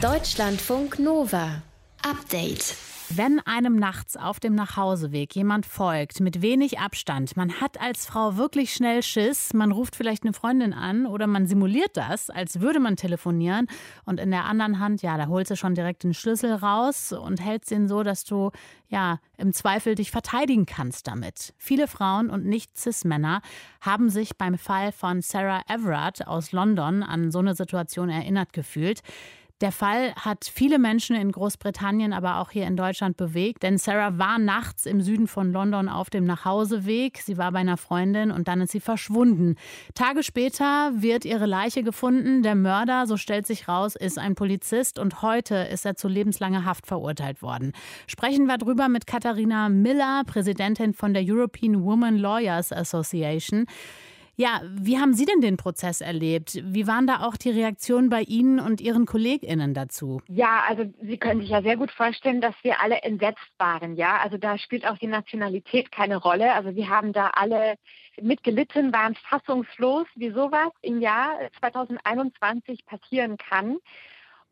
Deutschlandfunk 0.00 0.98
Nova. 0.98 1.60
Update. 2.02 2.74
Wenn 3.10 3.38
einem 3.40 3.76
nachts 3.76 4.16
auf 4.16 4.40
dem 4.40 4.54
Nachhauseweg 4.54 5.36
jemand 5.36 5.66
folgt, 5.66 6.20
mit 6.20 6.40
wenig 6.40 6.78
Abstand, 6.78 7.36
man 7.36 7.60
hat 7.60 7.78
als 7.78 8.06
Frau 8.06 8.38
wirklich 8.38 8.72
schnell 8.72 9.02
Schiss, 9.02 9.52
man 9.52 9.72
ruft 9.72 9.96
vielleicht 9.96 10.22
eine 10.22 10.32
Freundin 10.32 10.72
an 10.72 11.04
oder 11.04 11.26
man 11.26 11.46
simuliert 11.46 11.98
das, 11.98 12.30
als 12.30 12.60
würde 12.60 12.80
man 12.80 12.96
telefonieren 12.96 13.66
und 14.06 14.20
in 14.20 14.30
der 14.30 14.46
anderen 14.46 14.78
Hand, 14.78 15.02
ja, 15.02 15.18
da 15.18 15.26
holst 15.26 15.50
du 15.50 15.56
schon 15.56 15.74
direkt 15.74 16.02
den 16.02 16.14
Schlüssel 16.14 16.54
raus 16.54 17.12
und 17.12 17.44
hältst 17.44 17.70
ihn 17.70 17.86
so, 17.86 18.02
dass 18.02 18.24
du, 18.24 18.52
ja, 18.88 19.18
im 19.36 19.52
Zweifel 19.52 19.96
dich 19.96 20.10
verteidigen 20.12 20.64
kannst 20.64 21.08
damit. 21.08 21.52
Viele 21.58 21.88
Frauen 21.88 22.30
und 22.30 22.46
nicht 22.46 22.78
Cis-Männer 22.78 23.42
haben 23.82 24.08
sich 24.08 24.38
beim 24.38 24.56
Fall 24.56 24.92
von 24.92 25.20
Sarah 25.20 25.62
Everard 25.68 26.26
aus 26.26 26.52
London 26.52 27.02
an 27.02 27.30
so 27.30 27.40
eine 27.40 27.54
Situation 27.54 28.08
erinnert 28.08 28.54
gefühlt. 28.54 29.02
Der 29.60 29.72
Fall 29.72 30.14
hat 30.14 30.46
viele 30.50 30.78
Menschen 30.78 31.14
in 31.14 31.32
Großbritannien, 31.32 32.14
aber 32.14 32.38
auch 32.38 32.50
hier 32.50 32.66
in 32.66 32.76
Deutschland 32.76 33.18
bewegt, 33.18 33.62
denn 33.62 33.76
Sarah 33.76 34.16
war 34.16 34.38
nachts 34.38 34.86
im 34.86 35.02
Süden 35.02 35.26
von 35.26 35.52
London 35.52 35.90
auf 35.90 36.08
dem 36.08 36.24
Nachhauseweg. 36.24 37.18
Sie 37.18 37.36
war 37.36 37.52
bei 37.52 37.58
einer 37.58 37.76
Freundin 37.76 38.30
und 38.30 38.48
dann 38.48 38.62
ist 38.62 38.72
sie 38.72 38.80
verschwunden. 38.80 39.56
Tage 39.92 40.22
später 40.22 40.92
wird 40.94 41.26
ihre 41.26 41.44
Leiche 41.44 41.82
gefunden. 41.82 42.42
Der 42.42 42.54
Mörder, 42.54 43.06
so 43.06 43.18
stellt 43.18 43.46
sich 43.46 43.68
raus, 43.68 43.96
ist 43.96 44.18
ein 44.18 44.34
Polizist 44.34 44.98
und 44.98 45.20
heute 45.20 45.56
ist 45.56 45.84
er 45.84 45.94
zu 45.94 46.08
lebenslanger 46.08 46.64
Haft 46.64 46.86
verurteilt 46.86 47.42
worden. 47.42 47.72
Sprechen 48.06 48.46
wir 48.46 48.56
drüber 48.56 48.88
mit 48.88 49.06
Katharina 49.06 49.68
Miller, 49.68 50.22
Präsidentin 50.26 50.94
von 50.94 51.12
der 51.12 51.22
European 51.26 51.84
Women 51.84 52.16
Lawyers 52.16 52.72
Association. 52.72 53.66
Ja, 54.36 54.62
wie 54.64 54.98
haben 54.98 55.14
Sie 55.14 55.26
denn 55.26 55.40
den 55.40 55.56
Prozess 55.56 56.00
erlebt? 56.00 56.60
Wie 56.64 56.86
waren 56.86 57.06
da 57.06 57.20
auch 57.26 57.36
die 57.36 57.50
Reaktionen 57.50 58.08
bei 58.08 58.22
Ihnen 58.22 58.58
und 58.60 58.80
Ihren 58.80 59.06
KollegInnen 59.06 59.74
dazu? 59.74 60.22
Ja, 60.28 60.64
also 60.68 60.84
Sie 61.02 61.18
können 61.18 61.40
sich 61.40 61.50
ja 61.50 61.62
sehr 61.62 61.76
gut 61.76 61.90
vorstellen, 61.90 62.40
dass 62.40 62.54
wir 62.62 62.80
alle 62.80 63.02
entsetzt 63.02 63.52
waren. 63.58 63.96
Ja, 63.96 64.18
also 64.18 64.38
da 64.38 64.58
spielt 64.58 64.86
auch 64.86 64.98
die 64.98 65.06
Nationalität 65.06 65.92
keine 65.92 66.16
Rolle. 66.16 66.52
Also 66.54 66.74
wir 66.74 66.88
haben 66.88 67.12
da 67.12 67.28
alle 67.34 67.76
mitgelitten, 68.20 68.92
waren 68.92 69.14
fassungslos, 69.28 70.06
wie 70.14 70.30
sowas 70.30 70.70
im 70.82 71.00
Jahr 71.00 71.38
2021 71.60 72.86
passieren 72.86 73.36
kann. 73.36 73.78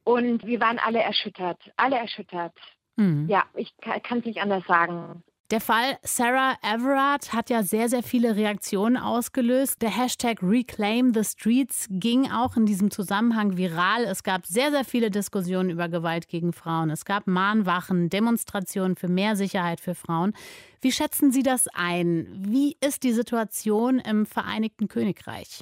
Und 0.05 0.47
wir 0.47 0.61
waren 0.61 0.79
alle 0.79 1.01
erschüttert, 1.01 1.61
alle 1.77 1.97
erschüttert. 1.97 2.55
Hm. 2.97 3.29
Ja, 3.29 3.45
ich 3.55 3.73
kann 3.79 4.19
es 4.19 4.25
nicht 4.25 4.41
anders 4.41 4.65
sagen. 4.67 5.23
Der 5.51 5.63
Fall 5.63 5.97
Sarah 6.03 6.59
Everard 6.61 7.33
hat 7.33 7.49
ja 7.49 7.63
sehr, 7.63 7.89
sehr 7.89 8.03
viele 8.03 8.37
Reaktionen 8.37 8.99
ausgelöst. 8.99 9.81
Der 9.81 9.89
Hashtag 9.89 10.43
Reclaim 10.43 11.15
the 11.15 11.25
Streets 11.25 11.87
ging 11.89 12.31
auch 12.31 12.59
in 12.59 12.67
diesem 12.67 12.91
Zusammenhang 12.91 13.57
viral. 13.57 14.05
Es 14.05 14.23
gab 14.23 14.45
sehr, 14.45 14.71
sehr 14.71 14.85
viele 14.85 15.11
Diskussionen 15.11 15.71
über 15.71 15.89
Gewalt 15.89 16.29
gegen 16.29 16.53
Frauen. 16.53 16.91
Es 16.91 17.07
gab 17.07 17.27
Mahnwachen, 17.27 18.11
Demonstrationen 18.11 18.95
für 18.95 19.09
mehr 19.09 19.37
Sicherheit 19.37 19.81
für 19.81 19.95
Frauen. 19.95 20.35
Wie 20.83 20.93
schätzen 20.93 21.33
Sie 21.33 21.43
das 21.43 21.67
ein? 21.69 22.27
Wie 22.31 22.77
ist 22.83 23.03
die 23.03 23.13
Situation 23.13 24.01
im 24.01 24.27
Vereinigten 24.27 24.87
Königreich? 24.87 25.61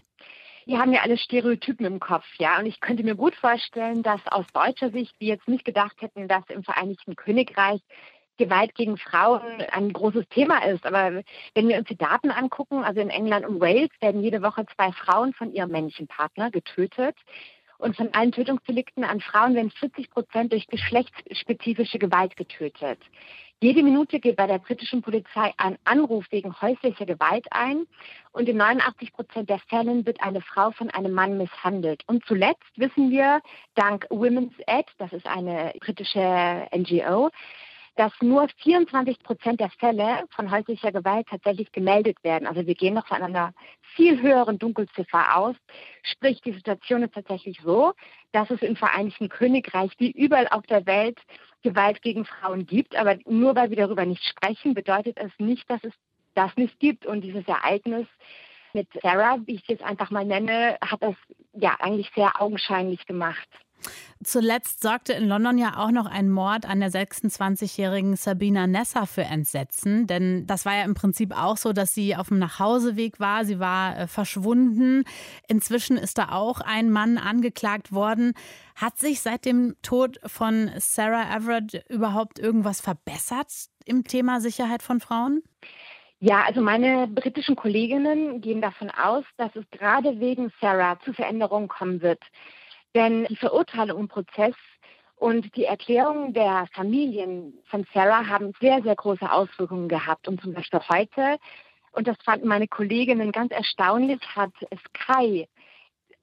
Wir 0.65 0.81
haben 0.81 0.93
ja 0.93 1.03
alle 1.03 1.17
Stereotypen 1.17 1.87
im 1.87 2.01
Kopf, 2.01 2.25
ja. 2.39 2.59
Und 2.59 2.67
ich 2.67 2.81
könnte 2.81 3.05
mir 3.05 3.15
gut 3.15 3.37
vorstellen, 3.37 4.03
dass 4.03 4.21
aus 4.27 4.47
deutscher 4.53 4.91
Sicht 4.91 5.15
wir 5.21 5.29
jetzt 5.29 5.47
nicht 5.47 5.65
gedacht 5.65 5.95
hätten, 6.01 6.27
dass 6.27 6.43
im 6.49 6.65
Vereinigten 6.65 7.15
Königreich 7.15 7.81
Gewalt 8.37 8.75
gegen 8.75 8.97
Frauen 8.97 9.63
ein 9.73 9.93
großes 9.93 10.29
Thema 10.29 10.65
ist. 10.65 10.85
Aber 10.87 11.23
wenn 11.55 11.69
wir 11.69 11.79
uns 11.79 11.89
die 11.89 11.97
Daten 11.97 12.31
angucken, 12.31 12.85
also 12.85 13.01
in 13.01 13.11
England 13.11 13.47
und 13.47 13.61
Wales 13.61 13.91
werden 14.01 14.23
jede 14.23 14.43
Woche 14.43 14.67
zwei 14.75 14.93
Frauen 14.93 15.33
von 15.33 15.53
ihrem 15.53 15.71
männlichen 15.71 16.07
Partner 16.07 16.51
getötet. 16.51 17.17
Und 17.79 17.95
von 17.95 18.09
allen 18.15 18.33
Tötungsdelikten 18.33 19.05
an 19.05 19.21
Frauen 19.21 19.55
werden 19.55 19.71
40 19.71 20.11
Prozent 20.11 20.53
durch 20.53 20.67
geschlechtsspezifische 20.67 21.99
Gewalt 21.99 22.35
getötet. 22.37 22.99
Jede 23.63 23.83
Minute 23.83 24.21
geht 24.21 24.37
bei 24.37 24.47
der 24.47 24.59
britischen 24.59 25.01
Polizei 25.01 25.55
ein 25.57 25.79
Anruf 25.85 26.27
wegen 26.31 26.61
häuslicher 26.61 27.07
Gewalt 27.07 27.47
ein 27.51 27.87
und 28.33 28.51
in 28.51 28.59
89 28.59 29.15
Prozent 29.15 29.49
der 29.49 29.61
Fällen 29.71 30.05
wird 30.05 30.23
eine 30.23 30.43
Frau 30.43 30.73
von 30.73 30.91
einem 30.91 31.13
Mann 31.13 31.39
misshandelt. 31.39 32.03
Und 32.07 32.23
zuletzt 32.27 32.67
wissen 32.77 33.11
wir, 33.11 33.41
dank 33.75 34.07
Women's 34.11 34.53
Aid, 34.67 34.85
das 34.99 35.11
ist 35.15 35.27
eine 35.27 35.73
britische 35.81 36.69
NGO, 36.71 37.31
dass 37.97 38.13
nur 38.21 38.47
24 38.63 39.19
Prozent 39.21 39.61
der 39.61 39.71
Fälle 39.71 40.25
von 40.31 40.51
häuslicher 40.51 40.93
Gewalt 40.93 41.27
tatsächlich 41.29 41.73
gemeldet 41.73 42.23
werden. 42.23 42.47
Also 42.47 42.67
wir 42.67 42.75
gehen 42.75 42.95
noch 42.95 43.07
von 43.07 43.23
einer 43.23 43.53
viel 43.95 44.21
höheren 44.21 44.59
Dunkelziffer 44.59 45.37
aus. 45.37 45.57
Sprich, 46.03 46.41
die 46.43 46.53
Situation 46.53 47.03
ist 47.03 47.15
tatsächlich 47.15 47.59
so, 47.63 47.95
dass 48.33 48.51
es 48.51 48.61
im 48.61 48.77
Vereinigten 48.77 49.29
Königreich 49.29 49.93
wie 49.99 50.11
überall 50.11 50.49
auf 50.49 50.67
der 50.67 50.85
Welt 50.87 51.19
Gewalt 51.63 52.03
gegen 52.03 52.25
Frauen 52.27 52.67
gibt. 52.67 52.95
Aber 52.95 53.17
nur 53.25 53.57
weil 53.57 53.71
wir 53.71 53.77
darüber 53.77 54.05
nicht 54.05 54.25
sprechen, 54.25 54.75
bedeutet 54.75 55.17
es 55.17 55.33
nicht, 55.39 55.69
dass 55.71 55.83
es 55.83 55.95
das 56.35 56.55
nicht 56.57 56.79
gibt. 56.79 57.07
Und 57.07 57.23
dieses 57.23 57.49
Ereignis 57.49 58.07
mit 58.75 58.89
Sarah, 59.03 59.39
wie 59.47 59.55
ich 59.55 59.63
es 59.63 59.69
jetzt 59.69 59.83
einfach 59.83 60.11
mal 60.11 60.25
nenne, 60.25 60.77
hat 60.83 61.03
das 61.03 61.15
ja 61.55 61.77
eigentlich 61.81 62.11
sehr 62.15 62.41
augenscheinlich 62.41 63.07
gemacht. 63.07 63.49
Zuletzt 64.25 64.83
sorgte 64.83 65.13
in 65.13 65.29
London 65.29 65.59
ja 65.59 65.77
auch 65.77 65.91
noch 65.91 66.07
ein 66.07 66.31
Mord 66.31 66.67
an 66.67 66.81
der 66.81 66.91
26-jährigen 66.91 68.17
Sabina 68.17 68.67
Nessa 68.67 69.07
für 69.07 69.23
Entsetzen. 69.23 70.07
Denn 70.07 70.47
das 70.47 70.65
war 70.65 70.75
ja 70.75 70.85
im 70.85 70.95
Prinzip 70.95 71.37
auch 71.37 71.57
so, 71.57 71.73
dass 71.73 71.95
sie 71.95 72.17
auf 72.17 72.29
dem 72.29 72.39
Nachhauseweg 72.39 73.21
war. 73.21 73.45
Sie 73.45 73.61
war 73.61 73.99
äh, 73.99 74.07
verschwunden. 74.07 75.05
Inzwischen 75.49 75.97
ist 75.97 76.19
da 76.19 76.33
auch 76.33 76.61
ein 76.61 76.91
Mann 76.91 77.19
angeklagt 77.19 77.93
worden. 77.93 78.33
Hat 78.75 78.99
sich 78.99 79.21
seit 79.21 79.45
dem 79.45 79.77
Tod 79.83 80.19
von 80.25 80.71
Sarah 80.79 81.35
Everett 81.35 81.85
überhaupt 81.89 82.39
irgendwas 82.39 82.81
verbessert 82.81 83.53
im 83.85 84.05
Thema 84.05 84.41
Sicherheit 84.41 84.83
von 84.83 85.01
Frauen? 85.01 85.43
Ja, 86.19 86.45
also 86.45 86.63
meine 86.63 87.07
britischen 87.09 87.57
Kolleginnen 87.57 88.41
gehen 88.41 88.63
davon 88.63 88.91
aus, 88.91 89.25
dass 89.37 89.55
es 89.55 89.65
gerade 89.71 90.19
wegen 90.19 90.51
Sarah 90.61 90.99
zu 91.01 91.13
Veränderungen 91.13 91.69
kommen 91.69 92.01
wird. 92.01 92.23
Denn 92.97 93.27
die 93.27 93.37
Verurteilung 93.37 94.01
im 94.01 94.09
Prozess 94.09 94.55
und 95.17 95.55
die 95.55 95.67
Erklärungen 95.67 96.33
der 96.33 96.67
Familien 96.73 97.53
von 97.67 97.87
Sarah 97.93 98.27
haben 98.27 98.55
sehr, 98.59 98.83
sehr 98.83 98.97
große 98.97 99.31
Auswirkungen 99.31 99.87
gehabt. 99.87 100.27
Und 100.27 100.41
zum 100.41 100.55
Beispiel 100.55 100.81
heute, 100.89 101.37
und 101.93 102.09
das 102.09 102.17
fanden 102.25 102.49
meine 102.49 102.69
Kolleginnen 102.69 103.33
ganz 103.33 103.53
erstaunlich, 103.53 104.19
hat 104.35 104.53
Sky 104.89 105.47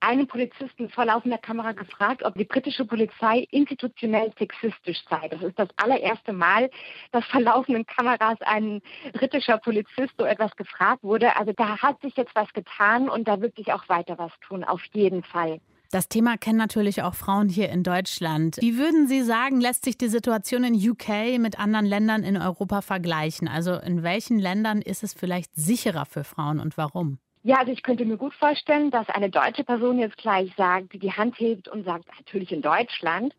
einen 0.00 0.26
Polizisten 0.26 0.88
vor 0.90 1.04
laufender 1.04 1.38
Kamera 1.38 1.70
gefragt, 1.70 2.24
ob 2.24 2.34
die 2.34 2.44
britische 2.44 2.84
Polizei 2.84 3.46
institutionell 3.52 4.32
sexistisch 4.36 5.00
sei. 5.08 5.28
Das 5.28 5.42
ist 5.42 5.56
das 5.56 5.68
allererste 5.76 6.32
Mal, 6.32 6.70
dass 7.12 7.24
vor 7.26 7.40
laufenden 7.40 7.86
Kameras 7.86 8.40
ein 8.40 8.82
britischer 9.12 9.58
Polizist 9.58 10.14
so 10.18 10.24
etwas 10.24 10.56
gefragt 10.56 11.04
wurde. 11.04 11.36
Also 11.36 11.52
da 11.52 11.78
hat 11.80 12.00
sich 12.00 12.16
jetzt 12.16 12.34
was 12.34 12.52
getan 12.52 13.08
und 13.08 13.28
da 13.28 13.40
wird 13.40 13.54
sich 13.54 13.72
auch 13.72 13.88
weiter 13.88 14.18
was 14.18 14.32
tun, 14.40 14.64
auf 14.64 14.82
jeden 14.92 15.22
Fall. 15.22 15.60
Das 15.94 16.08
Thema 16.08 16.36
kennen 16.36 16.58
natürlich 16.58 17.04
auch 17.04 17.14
Frauen 17.14 17.48
hier 17.48 17.68
in 17.68 17.84
Deutschland. 17.84 18.56
Wie 18.58 18.78
würden 18.78 19.06
Sie 19.06 19.22
sagen, 19.22 19.60
lässt 19.60 19.84
sich 19.84 19.96
die 19.96 20.08
Situation 20.08 20.64
in 20.64 20.74
UK 20.74 21.38
mit 21.38 21.60
anderen 21.60 21.86
Ländern 21.86 22.24
in 22.24 22.36
Europa 22.36 22.80
vergleichen? 22.80 23.46
Also 23.46 23.74
in 23.74 24.02
welchen 24.02 24.40
Ländern 24.40 24.82
ist 24.82 25.04
es 25.04 25.14
vielleicht 25.14 25.54
sicherer 25.54 26.04
für 26.04 26.24
Frauen 26.24 26.58
und 26.58 26.76
warum? 26.76 27.18
Ja, 27.44 27.58
also 27.58 27.70
ich 27.70 27.84
könnte 27.84 28.04
mir 28.06 28.16
gut 28.16 28.34
vorstellen, 28.34 28.90
dass 28.90 29.08
eine 29.08 29.30
deutsche 29.30 29.62
Person 29.62 30.00
jetzt 30.00 30.16
gleich 30.16 30.52
sagt, 30.56 31.00
die 31.00 31.12
Hand 31.12 31.38
hebt 31.38 31.68
und 31.68 31.84
sagt, 31.84 32.06
natürlich 32.18 32.50
in 32.50 32.60
Deutschland. 32.60 33.32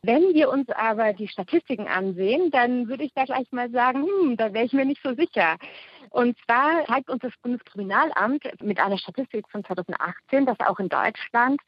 Wenn 0.00 0.32
wir 0.32 0.48
uns 0.48 0.70
aber 0.70 1.12
die 1.12 1.28
Statistiken 1.28 1.88
ansehen, 1.88 2.50
dann 2.50 2.88
würde 2.88 3.04
ich 3.04 3.12
da 3.12 3.24
gleich 3.24 3.52
mal 3.52 3.70
sagen, 3.70 4.06
hm, 4.06 4.38
da 4.38 4.54
wäre 4.54 4.64
ich 4.64 4.72
mir 4.72 4.86
nicht 4.86 5.02
so 5.02 5.12
sicher. 5.12 5.58
Und 6.10 6.36
zwar 6.44 6.84
zeigt 6.86 7.10
uns 7.10 7.20
das 7.22 7.32
Bundeskriminalamt 7.42 8.44
mit 8.62 8.80
einer 8.80 8.98
Statistik 8.98 9.48
von 9.50 9.64
2018, 9.64 10.46
dass 10.46 10.58
auch 10.60 10.78
in 10.78 10.88
Deutschland 10.88 11.60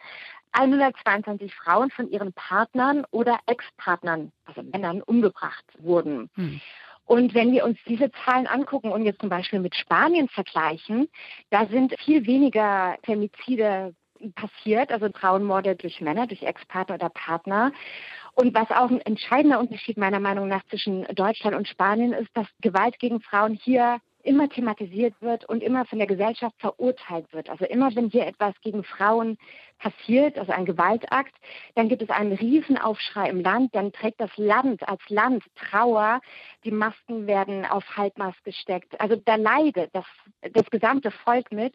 122 0.53 1.55
Frauen 1.55 1.91
von 1.91 2.11
ihren 2.11 2.33
Partnern 2.33 3.05
oder 3.11 3.39
Ex-Partnern, 3.47 4.33
also 4.45 4.63
Männern, 4.63 5.03
umgebracht 5.03 5.65
wurden. 5.79 6.31
Hm. 6.35 6.61
Und 7.05 7.35
wenn 7.35 7.51
wir 7.53 7.65
uns 7.65 7.79
diese 7.87 8.11
Zahlen 8.25 8.47
angucken 8.47 8.93
und 8.93 9.03
jetzt 9.03 9.21
zum 9.21 9.31
Beispiel 9.31 9.59
mit 9.59 9.75
Spanien 9.75 10.29
vergleichen, 10.29 11.09
da 11.51 11.67
sind 11.67 11.99
viel 12.01 12.25
weniger 12.27 12.97
Femizide 13.05 13.95
passiert, 14.35 14.93
also 14.93 15.09
Frauenmorde 15.13 15.77
durch 15.77 16.01
Männer, 16.01 16.27
durch 16.27 16.43
Ex-Partner 16.43 16.97
oder 16.97 17.09
Partner. 17.09 17.73
Und 18.35 18.55
was 18.55 18.71
auch 18.71 18.91
ein 18.91 19.01
entscheidender 19.01 19.59
Unterschied 19.59 19.97
meiner 19.97 20.21
Meinung 20.21 20.49
nach 20.49 20.65
zwischen 20.67 21.05
Deutschland 21.15 21.57
und 21.57 21.69
Spanien 21.69 22.13
ist, 22.13 22.31
dass 22.35 22.47
Gewalt 22.61 22.99
gegen 22.99 23.21
Frauen 23.21 23.55
hier 23.55 23.99
immer 24.23 24.49
thematisiert 24.49 25.15
wird 25.21 25.45
und 25.47 25.63
immer 25.63 25.85
von 25.87 25.99
der 25.99 26.07
Gesellschaft 26.07 26.55
verurteilt 26.59 27.33
wird. 27.33 27.49
Also 27.49 27.65
immer 27.65 27.95
wenn 27.95 28.11
hier 28.11 28.27
etwas 28.27 28.55
gegen 28.63 28.85
Frauen 28.85 29.39
passiert, 29.79 30.39
also 30.39 30.53
ein 30.53 30.67
Gewaltakt, 30.67 31.35
dann 31.75 31.89
gibt 31.89 32.03
es 32.03 32.11
einen 32.11 32.33
Riesenaufschrei 32.33 33.31
im 33.31 33.41
Land, 33.41 33.75
dann 33.75 33.93
trägt 33.93 34.21
das 34.21 34.31
Land 34.37 34.87
als 34.89 35.01
Land 35.09 35.45
Trauer, 35.55 36.21
die 36.65 36.71
Masken 36.71 37.27
werden 37.27 37.65
auf 37.65 37.85
Halbmast 37.97 38.43
gesteckt. 38.45 39.01
Also 39.01 39.17
da 39.17 39.37
leidet 39.37 39.91
das, 39.95 40.07
das 40.53 40.69
gesamte 40.71 41.11
Volk 41.11 41.53
mit. 41.53 41.75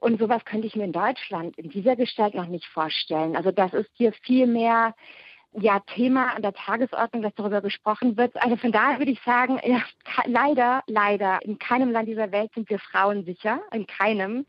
Und 0.00 0.20
sowas 0.20 0.44
könnte 0.44 0.68
ich 0.68 0.76
mir 0.76 0.84
in 0.84 0.92
Deutschland 0.92 1.58
in 1.58 1.70
dieser 1.70 1.96
Gestalt 1.96 2.34
noch 2.34 2.46
nicht 2.46 2.66
vorstellen. 2.66 3.34
Also 3.34 3.50
das 3.50 3.74
ist 3.74 3.90
hier 3.94 4.12
viel 4.12 4.46
mehr 4.46 4.94
ja, 5.60 5.80
Thema 5.80 6.34
an 6.34 6.42
der 6.42 6.52
Tagesordnung, 6.52 7.22
dass 7.22 7.34
darüber 7.34 7.60
gesprochen 7.60 8.16
wird. 8.16 8.36
Also 8.36 8.56
von 8.56 8.72
daher 8.72 8.98
würde 8.98 9.12
ich 9.12 9.20
sagen, 9.22 9.60
ja, 9.64 9.82
leider, 10.26 10.82
leider, 10.86 11.40
in 11.42 11.58
keinem 11.58 11.90
Land 11.90 12.08
dieser 12.08 12.32
Welt 12.32 12.50
sind 12.54 12.68
wir 12.70 12.78
Frauen 12.78 13.24
sicher, 13.24 13.60
in 13.72 13.86
keinem. 13.86 14.46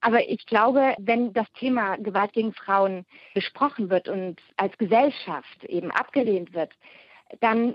Aber 0.00 0.28
ich 0.28 0.44
glaube, 0.46 0.94
wenn 0.98 1.32
das 1.32 1.50
Thema 1.54 1.96
Gewalt 1.96 2.34
gegen 2.34 2.52
Frauen 2.52 3.06
besprochen 3.32 3.88
wird 3.88 4.08
und 4.08 4.38
als 4.56 4.76
Gesellschaft 4.76 5.64
eben 5.64 5.90
abgelehnt 5.90 6.52
wird, 6.52 6.72
dann 7.40 7.74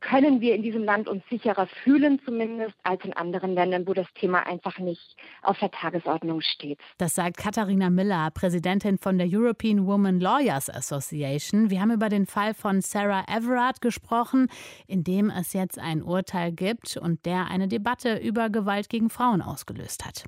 können 0.00 0.40
wir 0.40 0.54
in 0.54 0.62
diesem 0.62 0.84
Land 0.84 1.08
uns 1.08 1.22
sicherer 1.30 1.66
fühlen, 1.84 2.20
zumindest 2.24 2.74
als 2.82 3.04
in 3.04 3.12
anderen 3.12 3.54
Ländern, 3.54 3.86
wo 3.86 3.94
das 3.94 4.06
Thema 4.14 4.46
einfach 4.46 4.78
nicht 4.78 5.16
auf 5.42 5.58
der 5.58 5.70
Tagesordnung 5.70 6.40
steht. 6.40 6.78
Das 6.98 7.14
sagt 7.14 7.36
Katharina 7.36 7.90
Miller, 7.90 8.30
Präsidentin 8.32 8.98
von 8.98 9.18
der 9.18 9.28
European 9.30 9.86
Women 9.86 10.20
Lawyers 10.20 10.68
Association. 10.68 11.70
Wir 11.70 11.80
haben 11.80 11.92
über 11.92 12.08
den 12.08 12.26
Fall 12.26 12.54
von 12.54 12.80
Sarah 12.80 13.24
Everard 13.28 13.80
gesprochen, 13.80 14.48
in 14.86 15.04
dem 15.04 15.30
es 15.30 15.52
jetzt 15.52 15.78
ein 15.78 16.02
Urteil 16.02 16.52
gibt 16.52 16.96
und 16.96 17.24
der 17.26 17.46
eine 17.46 17.68
Debatte 17.68 18.16
über 18.16 18.50
Gewalt 18.50 18.88
gegen 18.88 19.10
Frauen 19.10 19.42
ausgelöst 19.42 20.04
hat. 20.04 20.24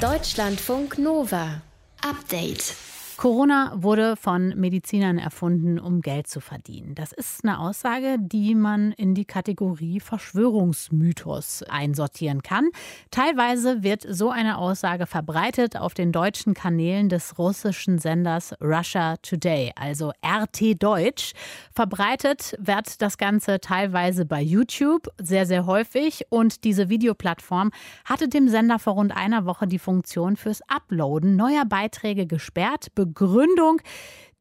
Deutschlandfunk 0.00 0.98
Nova. 0.98 1.62
Update. 2.02 2.74
Corona 3.20 3.74
wurde 3.74 4.16
von 4.16 4.58
Medizinern 4.58 5.18
erfunden, 5.18 5.78
um 5.78 6.00
Geld 6.00 6.26
zu 6.26 6.40
verdienen. 6.40 6.94
Das 6.94 7.12
ist 7.12 7.44
eine 7.44 7.58
Aussage, 7.58 8.16
die 8.18 8.54
man 8.54 8.92
in 8.92 9.14
die 9.14 9.26
Kategorie 9.26 10.00
Verschwörungsmythos 10.00 11.64
einsortieren 11.64 12.42
kann. 12.42 12.70
Teilweise 13.10 13.82
wird 13.82 14.06
so 14.08 14.30
eine 14.30 14.56
Aussage 14.56 15.04
verbreitet 15.04 15.76
auf 15.76 15.92
den 15.92 16.12
deutschen 16.12 16.54
Kanälen 16.54 17.10
des 17.10 17.38
russischen 17.38 17.98
Senders 17.98 18.54
Russia 18.58 19.18
Today, 19.18 19.72
also 19.76 20.12
RT 20.24 20.82
Deutsch. 20.82 21.32
Verbreitet 21.74 22.56
wird 22.58 23.02
das 23.02 23.18
Ganze 23.18 23.60
teilweise 23.60 24.24
bei 24.24 24.40
YouTube, 24.40 25.08
sehr, 25.20 25.44
sehr 25.44 25.66
häufig. 25.66 26.24
Und 26.30 26.64
diese 26.64 26.88
Videoplattform 26.88 27.70
hatte 28.06 28.28
dem 28.28 28.48
Sender 28.48 28.78
vor 28.78 28.94
rund 28.94 29.14
einer 29.14 29.44
Woche 29.44 29.66
die 29.66 29.78
Funktion 29.78 30.36
fürs 30.36 30.62
Uploaden 30.68 31.36
neuer 31.36 31.66
Beiträge 31.66 32.26
gesperrt, 32.26 32.86
Begründung, 33.12 33.80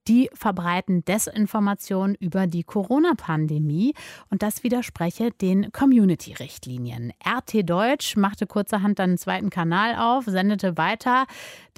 die 0.08 0.30
verbreiten 0.34 1.06
Desinformation 1.06 2.16
über 2.20 2.48
die 2.48 2.64
Corona-Pandemie 2.64 3.94
und 4.30 4.42
das 4.42 4.64
widerspreche 4.64 5.30
den 5.32 5.72
Community-Richtlinien. 5.72 7.14
RT 7.24 7.70
Deutsch 7.70 8.16
machte 8.16 8.48
kurzerhand 8.48 9.00
dann 9.00 9.12
einen 9.12 9.18
zweiten 9.18 9.50
Kanal 9.50 9.96
auf, 9.96 10.26
sendete 10.26 10.78
weiter. 10.78 11.26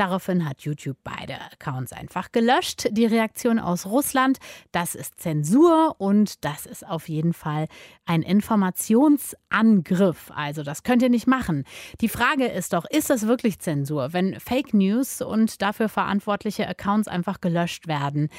Daraufhin 0.02 0.50
hat 0.50 0.64
YouTube 0.64 0.98
beide 1.04 1.36
Accounts 1.54 1.94
einfach 1.94 2.32
gelöscht. 2.32 2.88
Die 2.90 3.06
Reaktion 3.06 3.60
aus 3.60 3.86
Russland, 3.86 4.40
das 4.72 4.96
ist 4.96 5.22
Zensur 5.22 5.94
und 6.00 6.44
das 6.44 6.66
ist 6.66 6.88
auf 6.88 7.08
jeden 7.08 7.34
Fall 7.34 7.68
ein 8.08 8.24
Informationsangriff. 8.24 10.32
Also 10.34 10.64
das 10.64 10.82
könnt 10.82 11.04
ihr 11.04 11.10
nicht 11.10 11.28
machen. 11.28 11.66
Die 12.02 12.10
Frage 12.10 12.48
ist 12.48 12.74
doch, 12.74 12.86
ist 12.90 13.12
das 13.12 13.28
wirklich 13.28 13.60
Zensur, 13.60 14.12
wenn 14.12 14.40
Fake 14.40 14.74
News 14.74 15.22
und 15.22 15.62
dafür 15.62 15.88
verantwortliche 15.88 16.68
Accounts 16.68 17.08
einfach 17.08 17.40
gelöscht 17.40 17.88
werden? 17.88 18.30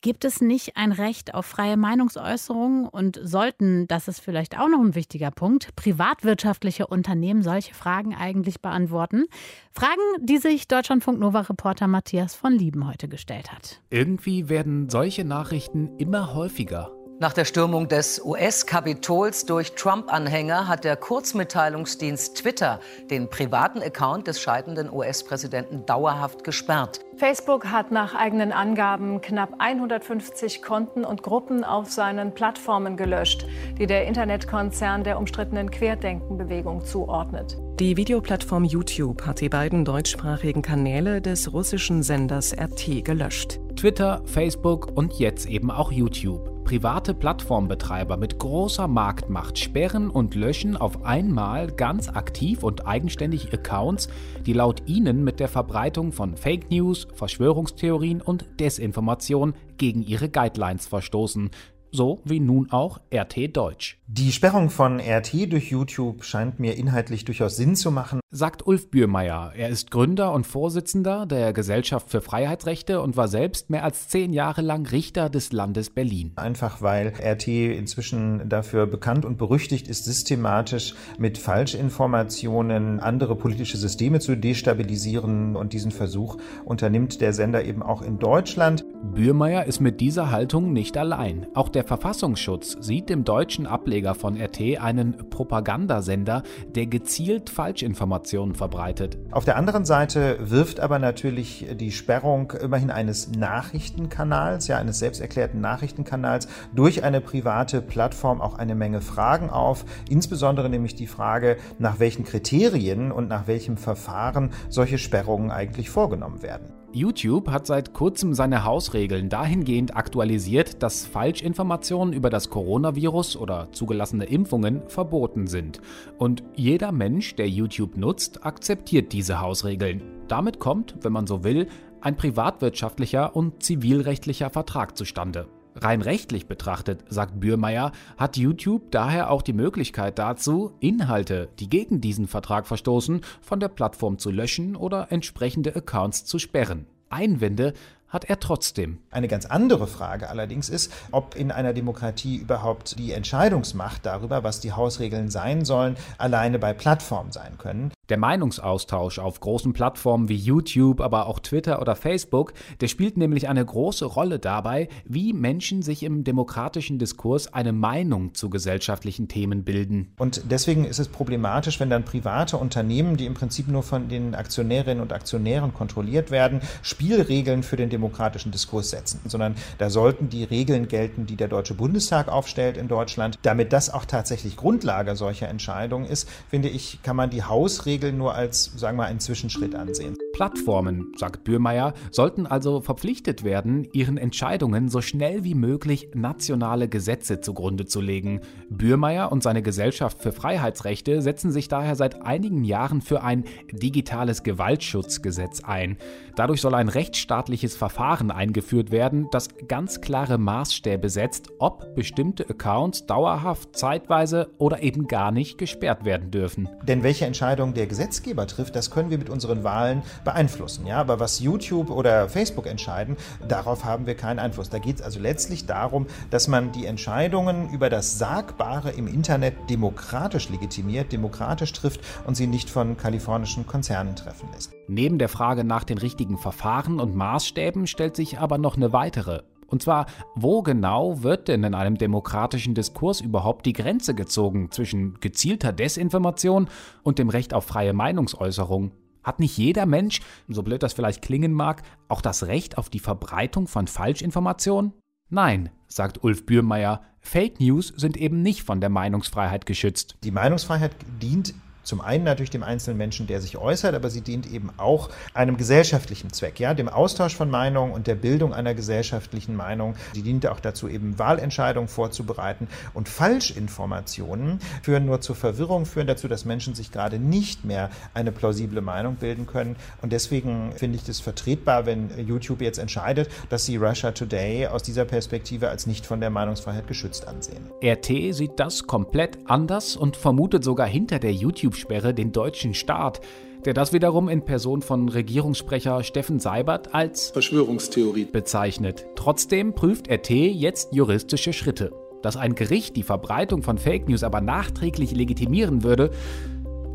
Gibt 0.00 0.24
es 0.24 0.40
nicht 0.40 0.76
ein 0.76 0.92
Recht 0.92 1.34
auf 1.34 1.44
freie 1.44 1.76
Meinungsäußerung 1.76 2.86
und 2.86 3.18
sollten, 3.20 3.88
das 3.88 4.06
ist 4.06 4.20
vielleicht 4.20 4.56
auch 4.56 4.68
noch 4.68 4.78
ein 4.78 4.94
wichtiger 4.94 5.32
Punkt, 5.32 5.74
privatwirtschaftliche 5.74 6.86
Unternehmen 6.86 7.42
solche 7.42 7.74
Fragen 7.74 8.14
eigentlich 8.14 8.62
beantworten? 8.62 9.24
Fragen, 9.72 10.00
die 10.20 10.38
sich 10.38 10.68
Deutschlandfunk 10.68 11.18
Nova-Reporter 11.18 11.88
Matthias 11.88 12.36
von 12.36 12.52
Lieben 12.52 12.86
heute 12.86 13.08
gestellt 13.08 13.52
hat. 13.52 13.82
Irgendwie 13.90 14.48
werden 14.48 14.88
solche 14.88 15.24
Nachrichten 15.24 15.96
immer 15.98 16.32
häufiger. 16.32 16.97
Nach 17.20 17.32
der 17.32 17.44
Stürmung 17.44 17.88
des 17.88 18.24
US-Kapitols 18.24 19.44
durch 19.44 19.72
Trump-Anhänger 19.72 20.68
hat 20.68 20.84
der 20.84 20.94
Kurzmitteilungsdienst 20.94 22.36
Twitter 22.36 22.78
den 23.10 23.28
privaten 23.28 23.82
Account 23.82 24.28
des 24.28 24.40
scheidenden 24.40 24.88
US-Präsidenten 24.92 25.84
dauerhaft 25.84 26.44
gesperrt. 26.44 27.00
Facebook 27.16 27.72
hat 27.72 27.90
nach 27.90 28.14
eigenen 28.14 28.52
Angaben 28.52 29.20
knapp 29.20 29.54
150 29.58 30.62
Konten 30.62 31.04
und 31.04 31.24
Gruppen 31.24 31.64
auf 31.64 31.90
seinen 31.90 32.34
Plattformen 32.34 32.96
gelöscht, 32.96 33.44
die 33.78 33.88
der 33.88 34.06
Internetkonzern 34.06 35.02
der 35.02 35.18
umstrittenen 35.18 35.72
Querdenkenbewegung 35.72 36.84
zuordnet. 36.84 37.56
Die 37.80 37.96
Videoplattform 37.96 38.62
YouTube 38.62 39.26
hat 39.26 39.40
die 39.40 39.48
beiden 39.48 39.84
deutschsprachigen 39.84 40.62
Kanäle 40.62 41.20
des 41.20 41.52
russischen 41.52 42.04
Senders 42.04 42.54
RT 42.56 43.04
gelöscht. 43.04 43.58
Twitter, 43.74 44.22
Facebook 44.24 44.96
und 44.96 45.14
jetzt 45.14 45.46
eben 45.46 45.72
auch 45.72 45.90
YouTube. 45.90 46.57
Private 46.68 47.14
Plattformbetreiber 47.14 48.18
mit 48.18 48.38
großer 48.38 48.88
Marktmacht 48.88 49.58
sperren 49.58 50.10
und 50.10 50.34
löschen 50.34 50.76
auf 50.76 51.02
einmal 51.02 51.68
ganz 51.68 52.10
aktiv 52.10 52.62
und 52.62 52.86
eigenständig 52.86 53.54
Accounts, 53.54 54.10
die 54.44 54.52
laut 54.52 54.82
ihnen 54.84 55.24
mit 55.24 55.40
der 55.40 55.48
Verbreitung 55.48 56.12
von 56.12 56.36
Fake 56.36 56.70
News, 56.70 57.08
Verschwörungstheorien 57.14 58.20
und 58.20 58.60
Desinformation 58.60 59.54
gegen 59.78 60.02
ihre 60.02 60.28
Guidelines 60.28 60.86
verstoßen, 60.86 61.48
so 61.90 62.20
wie 62.24 62.38
nun 62.38 62.70
auch 62.70 63.00
RT 63.14 63.56
Deutsch. 63.56 63.97
Die 64.10 64.32
Sperrung 64.32 64.70
von 64.70 65.00
RT 65.00 65.52
durch 65.52 65.70
YouTube 65.70 66.24
scheint 66.24 66.58
mir 66.58 66.78
inhaltlich 66.78 67.26
durchaus 67.26 67.56
Sinn 67.56 67.76
zu 67.76 67.90
machen, 67.90 68.20
sagt 68.30 68.66
Ulf 68.66 68.90
Bührmeier. 68.90 69.52
Er 69.54 69.68
ist 69.68 69.90
Gründer 69.90 70.32
und 70.32 70.46
Vorsitzender 70.46 71.26
der 71.26 71.52
Gesellschaft 71.52 72.08
für 72.08 72.22
Freiheitsrechte 72.22 73.02
und 73.02 73.18
war 73.18 73.28
selbst 73.28 73.68
mehr 73.68 73.84
als 73.84 74.08
zehn 74.08 74.32
Jahre 74.32 74.62
lang 74.62 74.86
Richter 74.86 75.28
des 75.28 75.52
Landes 75.52 75.90
Berlin. 75.90 76.32
Einfach 76.36 76.80
weil 76.80 77.12
RT 77.22 77.48
inzwischen 77.48 78.48
dafür 78.48 78.86
bekannt 78.86 79.26
und 79.26 79.36
berüchtigt 79.36 79.88
ist, 79.88 80.06
systematisch 80.06 80.94
mit 81.18 81.36
Falschinformationen 81.36 83.00
andere 83.00 83.36
politische 83.36 83.76
Systeme 83.76 84.20
zu 84.20 84.38
destabilisieren 84.38 85.54
und 85.54 85.74
diesen 85.74 85.90
Versuch 85.90 86.38
unternimmt 86.64 87.20
der 87.20 87.34
Sender 87.34 87.62
eben 87.62 87.82
auch 87.82 88.00
in 88.00 88.18
Deutschland. 88.18 88.86
Bührmeier 89.12 89.66
ist 89.66 89.80
mit 89.80 90.00
dieser 90.00 90.30
Haltung 90.30 90.72
nicht 90.72 90.96
allein. 90.96 91.46
Auch 91.52 91.68
der 91.68 91.84
Verfassungsschutz 91.84 92.78
sieht 92.80 93.10
im 93.10 93.24
deutschen 93.24 93.66
Ableger 93.66 93.97
Ableger 93.98 94.14
von 94.14 94.40
RT 94.40 94.80
einen 94.80 95.28
Propagandasender, 95.28 96.44
der 96.74 96.86
gezielt 96.86 97.50
Falschinformationen 97.50 98.54
verbreitet. 98.54 99.18
Auf 99.32 99.44
der 99.44 99.56
anderen 99.56 99.84
Seite 99.84 100.38
wirft 100.40 100.78
aber 100.78 101.00
natürlich 101.00 101.66
die 101.74 101.90
Sperrung 101.90 102.52
immerhin 102.52 102.92
eines 102.92 103.32
Nachrichtenkanals, 103.32 104.68
ja 104.68 104.78
eines 104.78 105.00
selbsterklärten 105.00 105.60
Nachrichtenkanals 105.60 106.46
durch 106.74 107.02
eine 107.02 107.20
private 107.20 107.82
Plattform 107.82 108.40
auch 108.40 108.56
eine 108.56 108.76
Menge 108.76 109.00
Fragen 109.00 109.50
auf, 109.50 109.84
insbesondere 110.08 110.68
nämlich 110.68 110.94
die 110.94 111.08
Frage, 111.08 111.56
nach 111.80 111.98
welchen 111.98 112.24
Kriterien 112.24 113.10
und 113.10 113.28
nach 113.28 113.48
welchem 113.48 113.76
Verfahren 113.76 114.50
solche 114.68 114.98
Sperrungen 114.98 115.50
eigentlich 115.50 115.90
vorgenommen 115.90 116.42
werden. 116.42 116.77
YouTube 116.92 117.50
hat 117.50 117.66
seit 117.66 117.92
kurzem 117.92 118.32
seine 118.32 118.64
Hausregeln 118.64 119.28
dahingehend 119.28 119.94
aktualisiert, 119.94 120.82
dass 120.82 121.04
Falschinformationen 121.06 122.14
über 122.14 122.30
das 122.30 122.48
Coronavirus 122.48 123.36
oder 123.36 123.68
zugelassene 123.72 124.24
Impfungen 124.24 124.82
verboten 124.88 125.46
sind. 125.46 125.80
Und 126.16 126.42
jeder 126.54 126.90
Mensch, 126.92 127.34
der 127.34 127.48
YouTube 127.48 127.98
nutzt, 127.98 128.44
akzeptiert 128.44 129.12
diese 129.12 129.40
Hausregeln. 129.40 130.02
Damit 130.28 130.60
kommt, 130.60 130.96
wenn 131.02 131.12
man 131.12 131.26
so 131.26 131.44
will, 131.44 131.68
ein 132.00 132.16
privatwirtschaftlicher 132.16 133.36
und 133.36 133.62
zivilrechtlicher 133.62 134.48
Vertrag 134.48 134.96
zustande. 134.96 135.46
Rein 135.80 136.02
rechtlich 136.02 136.46
betrachtet, 136.46 137.04
sagt 137.08 137.38
Bührmeier, 137.38 137.92
hat 138.16 138.36
YouTube 138.36 138.90
daher 138.90 139.30
auch 139.30 139.42
die 139.42 139.52
Möglichkeit 139.52 140.18
dazu, 140.18 140.72
Inhalte, 140.80 141.48
die 141.60 141.68
gegen 141.68 142.00
diesen 142.00 142.26
Vertrag 142.26 142.66
verstoßen, 142.66 143.20
von 143.40 143.60
der 143.60 143.68
Plattform 143.68 144.18
zu 144.18 144.30
löschen 144.30 144.74
oder 144.74 145.12
entsprechende 145.12 145.74
Accounts 145.74 146.24
zu 146.24 146.38
sperren. 146.38 146.86
Einwände 147.10 147.74
hat 148.08 148.24
er 148.24 148.40
trotzdem. 148.40 148.98
Eine 149.10 149.28
ganz 149.28 149.46
andere 149.46 149.86
Frage 149.86 150.28
allerdings 150.30 150.68
ist, 150.68 150.92
ob 151.10 151.36
in 151.36 151.52
einer 151.52 151.74
Demokratie 151.74 152.36
überhaupt 152.36 152.98
die 152.98 153.12
Entscheidungsmacht 153.12 154.04
darüber, 154.04 154.42
was 154.44 154.60
die 154.60 154.72
Hausregeln 154.72 155.28
sein 155.30 155.64
sollen, 155.64 155.96
alleine 156.16 156.58
bei 156.58 156.72
Plattformen 156.72 157.32
sein 157.32 157.58
können. 157.58 157.92
Der 158.08 158.16
Meinungsaustausch 158.16 159.18
auf 159.18 159.38
großen 159.40 159.74
Plattformen 159.74 160.30
wie 160.30 160.36
YouTube, 160.36 161.02
aber 161.02 161.26
auch 161.26 161.40
Twitter 161.40 161.82
oder 161.82 161.94
Facebook, 161.94 162.54
der 162.80 162.88
spielt 162.88 163.18
nämlich 163.18 163.48
eine 163.48 163.62
große 163.62 164.06
Rolle 164.06 164.38
dabei, 164.38 164.88
wie 165.04 165.34
Menschen 165.34 165.82
sich 165.82 166.02
im 166.02 166.24
demokratischen 166.24 166.98
Diskurs 166.98 167.52
eine 167.52 167.74
Meinung 167.74 168.32
zu 168.32 168.48
gesellschaftlichen 168.48 169.28
Themen 169.28 169.62
bilden. 169.62 170.14
Und 170.16 170.50
deswegen 170.50 170.86
ist 170.86 170.98
es 170.98 171.08
problematisch, 171.08 171.80
wenn 171.80 171.90
dann 171.90 172.06
private 172.06 172.56
Unternehmen, 172.56 173.18
die 173.18 173.26
im 173.26 173.34
Prinzip 173.34 173.68
nur 173.68 173.82
von 173.82 174.08
den 174.08 174.34
Aktionärinnen 174.34 175.02
und 175.02 175.12
Aktionären 175.12 175.74
kontrolliert 175.74 176.30
werden, 176.30 176.62
Spielregeln 176.80 177.62
für 177.62 177.76
den 177.76 177.90
demokratischen 177.90 178.52
Diskurs 178.52 178.88
setzen, 178.88 179.20
sondern 179.26 179.54
da 179.76 179.90
sollten 179.90 180.30
die 180.30 180.44
Regeln 180.44 180.88
gelten, 180.88 181.26
die 181.26 181.36
der 181.36 181.48
Deutsche 181.48 181.74
Bundestag 181.74 182.28
aufstellt 182.28 182.78
in 182.78 182.88
Deutschland. 182.88 183.38
Damit 183.42 183.74
das 183.74 183.92
auch 183.92 184.06
tatsächlich 184.06 184.56
Grundlage 184.56 185.14
solcher 185.14 185.48
Entscheidungen 185.48 186.06
ist, 186.06 186.26
finde 186.48 186.70
ich, 186.70 187.02
kann 187.02 187.14
man 187.14 187.28
die 187.28 187.42
Hausregeln 187.42 187.97
Regeln 187.98 188.16
nur 188.16 188.32
als, 188.32 188.70
sagen 188.76 188.96
wir, 188.96 189.06
einen 189.06 189.18
Zwischenschritt 189.18 189.74
ansehen. 189.74 190.16
Plattformen, 190.32 191.12
sagt 191.16 191.42
Bührmeier, 191.42 191.94
sollten 192.12 192.46
also 192.46 192.80
verpflichtet 192.80 193.42
werden, 193.42 193.88
ihren 193.92 194.18
Entscheidungen 194.18 194.88
so 194.88 195.00
schnell 195.00 195.42
wie 195.42 195.56
möglich 195.56 196.10
nationale 196.14 196.88
Gesetze 196.88 197.40
zugrunde 197.40 197.86
zu 197.86 198.00
legen. 198.00 198.40
Bührmeier 198.70 199.32
und 199.32 199.42
seine 199.42 199.62
Gesellschaft 199.62 200.22
für 200.22 200.30
Freiheitsrechte 200.30 201.22
setzen 201.22 201.50
sich 201.50 201.66
daher 201.66 201.96
seit 201.96 202.22
einigen 202.22 202.62
Jahren 202.62 203.00
für 203.00 203.24
ein 203.24 203.46
digitales 203.72 204.44
Gewaltschutzgesetz 204.44 205.64
ein. 205.64 205.96
Dadurch 206.36 206.60
soll 206.60 206.74
ein 206.74 206.88
rechtsstaatliches 206.88 207.74
Verfahren 207.74 208.30
eingeführt 208.30 208.92
werden, 208.92 209.26
das 209.32 209.48
ganz 209.66 210.00
klare 210.00 210.38
Maßstäbe 210.38 211.10
setzt, 211.10 211.48
ob 211.58 211.96
bestimmte 211.96 212.48
Accounts 212.48 213.06
dauerhaft, 213.06 213.74
zeitweise 213.76 214.50
oder 214.58 214.84
eben 214.84 215.08
gar 215.08 215.32
nicht 215.32 215.58
gesperrt 215.58 216.04
werden 216.04 216.30
dürfen. 216.30 216.68
Denn 216.86 217.02
welche 217.02 217.26
Entscheidung 217.26 217.74
der 217.74 217.87
Gesetzgeber 217.88 218.46
trifft, 218.46 218.76
das 218.76 218.90
können 218.90 219.10
wir 219.10 219.18
mit 219.18 219.30
unseren 219.30 219.64
Wahlen 219.64 220.02
beeinflussen. 220.24 220.86
Ja? 220.86 220.98
Aber 220.98 221.20
was 221.20 221.40
YouTube 221.40 221.90
oder 221.90 222.28
Facebook 222.28 222.66
entscheiden, 222.66 223.16
darauf 223.46 223.84
haben 223.84 224.06
wir 224.06 224.14
keinen 224.14 224.38
Einfluss. 224.38 224.70
Da 224.70 224.78
geht 224.78 224.96
es 224.96 225.02
also 225.02 225.18
letztlich 225.20 225.66
darum, 225.66 226.06
dass 226.30 226.48
man 226.48 226.72
die 226.72 226.86
Entscheidungen 226.86 227.70
über 227.70 227.90
das 227.90 228.18
Sagbare 228.18 228.90
im 228.90 229.06
Internet 229.06 229.54
demokratisch 229.68 230.48
legitimiert, 230.48 231.12
demokratisch 231.12 231.72
trifft 231.72 232.00
und 232.26 232.36
sie 232.36 232.46
nicht 232.46 232.70
von 232.70 232.96
kalifornischen 232.96 233.66
Konzernen 233.66 234.16
treffen 234.16 234.48
lässt. 234.52 234.72
Neben 234.86 235.18
der 235.18 235.28
Frage 235.28 235.64
nach 235.64 235.84
den 235.84 235.98
richtigen 235.98 236.38
Verfahren 236.38 237.00
und 237.00 237.14
Maßstäben 237.14 237.86
stellt 237.86 238.16
sich 238.16 238.38
aber 238.38 238.58
noch 238.58 238.76
eine 238.76 238.92
weitere. 238.92 239.42
Und 239.68 239.82
zwar, 239.82 240.06
wo 240.34 240.62
genau 240.62 241.22
wird 241.22 241.46
denn 241.46 241.62
in 241.62 241.74
einem 241.74 241.98
demokratischen 241.98 242.74
Diskurs 242.74 243.20
überhaupt 243.20 243.66
die 243.66 243.74
Grenze 243.74 244.14
gezogen 244.14 244.70
zwischen 244.70 245.20
gezielter 245.20 245.72
Desinformation 245.72 246.68
und 247.02 247.18
dem 247.18 247.28
Recht 247.28 247.54
auf 247.54 247.64
freie 247.64 247.92
Meinungsäußerung? 247.92 248.92
Hat 249.22 249.40
nicht 249.40 249.58
jeder 249.58 249.84
Mensch, 249.84 250.22
so 250.48 250.62
blöd 250.62 250.82
das 250.82 250.94
vielleicht 250.94 251.20
klingen 251.20 251.52
mag, 251.52 251.82
auch 252.08 252.22
das 252.22 252.46
Recht 252.46 252.78
auf 252.78 252.88
die 252.88 252.98
Verbreitung 252.98 253.66
von 253.66 253.86
Falschinformationen? 253.86 254.94
Nein, 255.28 255.68
sagt 255.86 256.24
Ulf 256.24 256.46
Bührmeier, 256.46 257.02
Fake 257.20 257.60
News 257.60 257.92
sind 257.94 258.16
eben 258.16 258.40
nicht 258.40 258.62
von 258.62 258.80
der 258.80 258.88
Meinungsfreiheit 258.88 259.66
geschützt. 259.66 260.16
Die 260.24 260.30
Meinungsfreiheit 260.30 260.92
dient 261.20 261.52
zum 261.88 262.02
einen 262.02 262.24
natürlich 262.24 262.50
dem 262.50 262.62
einzelnen 262.62 262.98
Menschen, 262.98 263.26
der 263.26 263.40
sich 263.40 263.56
äußert, 263.56 263.94
aber 263.94 264.10
sie 264.10 264.20
dient 264.20 264.46
eben 264.52 264.68
auch 264.76 265.08
einem 265.32 265.56
gesellschaftlichen 265.56 266.30
Zweck, 266.30 266.60
ja, 266.60 266.74
dem 266.74 266.90
Austausch 266.90 267.34
von 267.34 267.48
Meinungen 267.48 267.92
und 267.92 268.06
der 268.06 268.14
Bildung 268.14 268.52
einer 268.52 268.74
gesellschaftlichen 268.74 269.56
Meinung. 269.56 269.94
Sie 270.12 270.20
dient 270.20 270.46
auch 270.46 270.60
dazu, 270.60 270.86
eben 270.86 271.18
Wahlentscheidungen 271.18 271.88
vorzubereiten. 271.88 272.68
Und 272.92 273.08
Falschinformationen 273.08 274.60
führen 274.82 275.06
nur 275.06 275.22
zur 275.22 275.34
Verwirrung, 275.34 275.86
führen 275.86 276.06
dazu, 276.06 276.28
dass 276.28 276.44
Menschen 276.44 276.74
sich 276.74 276.92
gerade 276.92 277.18
nicht 277.18 277.64
mehr 277.64 277.88
eine 278.12 278.32
plausible 278.32 278.82
Meinung 278.82 279.16
bilden 279.16 279.46
können. 279.46 279.76
Und 280.02 280.12
deswegen 280.12 280.72
finde 280.76 280.96
ich 280.96 281.04
das 281.04 281.20
vertretbar, 281.20 281.86
wenn 281.86 282.10
YouTube 282.18 282.60
jetzt 282.60 282.78
entscheidet, 282.78 283.30
dass 283.48 283.64
sie 283.64 283.76
Russia 283.76 284.12
Today 284.12 284.66
aus 284.66 284.82
dieser 284.82 285.06
Perspektive 285.06 285.70
als 285.70 285.86
nicht 285.86 286.04
von 286.04 286.20
der 286.20 286.28
Meinungsfreiheit 286.28 286.86
geschützt 286.86 287.26
ansehen. 287.26 287.70
RT 287.82 288.34
sieht 288.34 288.60
das 288.60 288.86
komplett 288.86 289.38
anders 289.46 289.96
und 289.96 290.18
vermutet 290.18 290.62
sogar 290.62 290.86
hinter 290.86 291.18
der 291.18 291.32
YouTube 291.32 291.77
Ausgangssperre 291.78 292.14
den 292.14 292.32
deutschen 292.32 292.74
Staat, 292.74 293.20
der 293.64 293.74
das 293.74 293.92
wiederum 293.92 294.28
in 294.28 294.44
Person 294.44 294.82
von 294.82 295.08
Regierungssprecher 295.08 296.02
Steffen 296.02 296.40
Seibert 296.40 296.94
als 296.94 297.30
Verschwörungstheorie 297.30 298.24
bezeichnet. 298.26 299.06
Trotzdem 299.14 299.74
prüft 299.74 300.10
RT 300.10 300.30
jetzt 300.30 300.92
juristische 300.92 301.52
Schritte. 301.52 301.92
Dass 302.22 302.36
ein 302.36 302.54
Gericht 302.54 302.96
die 302.96 303.04
Verbreitung 303.04 303.62
von 303.62 303.78
Fake 303.78 304.08
News 304.08 304.24
aber 304.24 304.40
nachträglich 304.40 305.12
legitimieren 305.12 305.84
würde, 305.84 306.10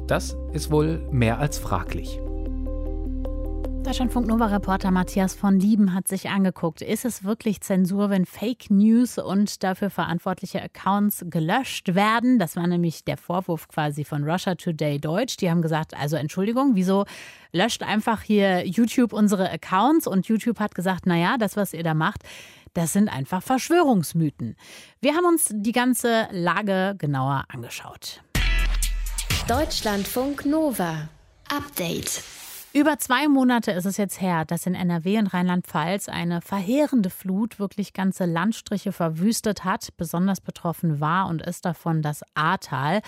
das 0.07 0.35
ist 0.51 0.69
wohl 0.69 1.07
mehr 1.11 1.39
als 1.39 1.57
fraglich. 1.57 2.19
Deutschlandfunk 3.83 4.27
Nova-Reporter 4.27 4.91
Matthias 4.91 5.35
von 5.35 5.59
Lieben 5.59 5.93
hat 5.93 6.07
sich 6.07 6.29
angeguckt, 6.29 6.81
ist 6.81 7.03
es 7.03 7.25
wirklich 7.25 7.59
Zensur, 7.59 8.09
wenn 8.09 8.25
Fake 8.25 8.71
News 8.71 9.17
und 9.17 9.61
dafür 9.61 9.89
verantwortliche 9.89 10.61
Accounts 10.61 11.25
gelöscht 11.29 11.93
werden? 11.93 12.39
Das 12.39 12.55
war 12.55 12.65
nämlich 12.65 13.03
der 13.03 13.17
Vorwurf 13.17 13.67
quasi 13.67 14.05
von 14.05 14.23
Russia 14.23 14.55
Today 14.55 14.99
Deutsch. 14.99 15.35
Die 15.35 15.49
haben 15.49 15.61
gesagt, 15.61 15.95
also 15.99 16.15
Entschuldigung, 16.15 16.75
wieso 16.75 17.03
löscht 17.51 17.83
einfach 17.83 18.21
hier 18.21 18.65
YouTube 18.65 19.11
unsere 19.11 19.51
Accounts? 19.51 20.07
Und 20.07 20.27
YouTube 20.27 20.61
hat 20.61 20.75
gesagt, 20.75 21.05
naja, 21.05 21.35
das, 21.37 21.57
was 21.57 21.73
ihr 21.73 21.83
da 21.83 21.93
macht, 21.93 22.23
das 22.73 22.93
sind 22.93 23.09
einfach 23.09 23.43
Verschwörungsmythen. 23.43 24.55
Wir 25.01 25.13
haben 25.13 25.25
uns 25.25 25.49
die 25.51 25.73
ganze 25.73 26.29
Lage 26.31 26.95
genauer 26.97 27.43
angeschaut. 27.49 28.21
Deutschlandfunk 29.47 30.45
Nova. 30.45 31.09
Update. 31.49 32.23
Über 32.75 32.97
zwei 32.97 33.27
Monate 33.27 33.71
ist 33.71 33.85
es 33.85 33.97
jetzt 33.97 34.19
her, 34.19 34.45
dass 34.45 34.65
in 34.65 34.73
NRW 34.73 35.19
und 35.19 35.27
Rheinland-Pfalz 35.27 36.09
eine 36.09 36.41
verheerende 36.41 37.11
Flut 37.11 37.59
wirklich 37.59 37.93
ganze 37.93 38.25
Landstriche 38.25 38.91
verwüstet 38.91 39.63
hat. 39.63 39.89
Besonders 39.95 40.41
betroffen 40.41 40.99
war 40.99 41.27
und 41.27 41.43
ist 41.43 41.65
davon 41.65 42.01
das 42.01 42.23
Ahrtal. 42.33 43.03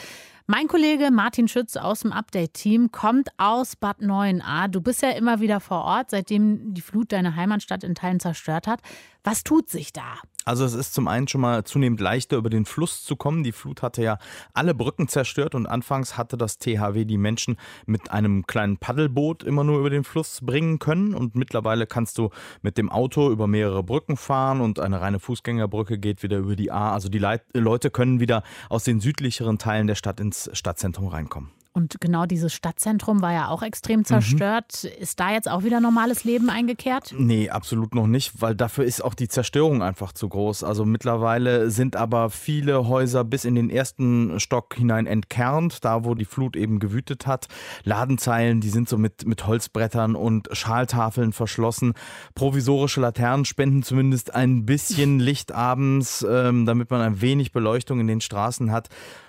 Mein 0.48 0.68
Kollege 0.68 1.10
Martin 1.10 1.48
Schütz 1.48 1.76
aus 1.76 2.02
dem 2.02 2.12
Update-Team 2.12 2.92
kommt 2.92 3.30
aus 3.38 3.76
Bad 3.76 4.02
9a. 4.02 4.68
Du 4.68 4.80
bist 4.80 5.02
ja 5.02 5.10
immer 5.10 5.40
wieder 5.40 5.60
vor 5.60 5.84
Ort, 5.84 6.12
seitdem 6.12 6.76
die 6.76 6.82
Flut 6.82 7.12
deine 7.12 7.36
Heimatstadt 7.36 7.84
in 7.84 7.96
Teilen 7.96 8.20
zerstört 8.20 8.68
hat. 8.68 8.82
Was 9.24 9.44
tut 9.44 9.72
sich 9.72 9.92
da? 9.92 10.20
Also 10.48 10.64
es 10.64 10.76
ist 10.76 10.94
zum 10.94 11.08
einen 11.08 11.28
schon 11.28 11.42
mal 11.42 11.64
zunehmend 11.64 12.00
leichter, 12.00 12.38
über 12.38 12.52
den 12.52 12.66
Fluss 12.66 13.04
zu 13.04 13.16
kommen. 13.16 13.44
Die 13.44 13.52
Flut 13.52 13.82
hatte 13.82 14.04
ja 14.04 14.20
alle 14.54 14.76
Brücken 14.76 15.08
zerstört 15.08 15.56
und 15.56 15.66
anfangs 15.66 16.16
hatte 16.16 16.38
das 16.38 16.60
THW 16.60 17.06
die 17.06 17.18
Menschen 17.18 17.58
mit 17.88 18.12
einem 18.12 18.46
kleinen 18.46 18.78
Paddelboot 18.78 19.44
immer 19.44 19.64
nur 19.64 19.80
über 19.80 19.90
den 19.90 20.04
Fluss 20.04 20.42
bringen 20.44 20.78
können. 20.78 21.16
Und 21.16 21.34
mittlerweile 21.34 21.88
kannst 21.88 22.20
du 22.20 22.30
mit 22.62 22.78
dem 22.78 22.92
Auto 22.92 23.32
über 23.32 23.48
mehrere 23.48 23.82
Brücken 23.82 24.16
fahren 24.16 24.62
und 24.62 24.80
eine 24.80 25.02
reine 25.02 25.18
Fußgängerbrücke 25.18 25.98
geht 25.98 26.22
wieder 26.22 26.38
über 26.38 26.56
die 26.56 26.72
A. 26.72 26.94
Also 26.94 27.10
die 27.10 27.18
Leute 27.18 27.90
können 27.90 28.20
wieder 28.20 28.44
aus 28.70 28.84
den 28.84 29.00
südlicheren 29.00 29.58
Teilen 29.58 29.88
der 29.88 29.96
Stadt 29.96 30.20
ins 30.20 30.35
Stadtzentrum 30.54 31.08
reinkommen. 31.08 31.52
Und 31.76 32.00
genau 32.00 32.26
dieses 32.26 32.54
Stadtzentrum 32.54 33.22
war 33.22 33.34
ja 33.34 33.50
auch 33.50 33.62
extrem 33.62 34.06
zerstört. 34.06 34.84
Mhm. 34.84 35.02
Ist 35.02 35.20
da 35.20 35.34
jetzt 35.34 35.52
auch 35.52 35.66
wieder 35.66 35.82
normales 35.82 36.24
Leben 36.24 36.50
eingekehrt? 36.50 37.14
Nee, 37.18 37.50
absolut 37.50 37.94
noch 37.94 38.08
nicht, 38.08 38.42
weil 38.42 38.56
dafür 38.56 38.86
ist 38.86 39.04
auch 39.04 39.14
die 39.14 39.28
Zerstörung 39.28 39.84
einfach 39.84 40.14
zu 40.14 40.30
groß. 40.30 40.64
Also 40.64 40.86
mittlerweile 40.86 41.70
sind 41.70 41.98
aber 41.98 42.30
viele 42.30 42.88
Häuser 42.88 43.26
bis 43.26 43.44
in 43.44 43.56
den 43.56 43.70
ersten 43.70 44.40
Stock 44.40 44.74
hinein 44.76 45.06
entkernt, 45.06 45.84
da 45.84 46.06
wo 46.06 46.16
die 46.16 46.24
Flut 46.24 46.56
eben 46.56 46.80
gewütet 46.80 47.28
hat. 47.28 47.50
Ladenzeilen, 47.84 48.62
die 48.62 48.70
sind 48.70 48.88
so 48.88 48.98
mit, 48.98 49.26
mit 49.26 49.46
Holzbrettern 49.46 50.16
und 50.16 50.48
Schaltafeln 50.54 51.34
verschlossen. 51.34 51.94
Provisorische 52.36 53.02
Laternen 53.02 53.44
spenden 53.44 53.84
zumindest 53.84 54.34
ein 54.34 54.66
bisschen 54.66 55.20
Licht 55.26 55.52
abends, 55.52 56.26
ähm, 56.26 56.66
damit 56.66 56.90
man 56.90 57.02
ein 57.02 57.20
wenig 57.20 57.52
Beleuchtung 57.52 58.00
in 58.00 58.08
den 58.08 58.22
Straßen 58.22 58.72
hat. 58.72 58.88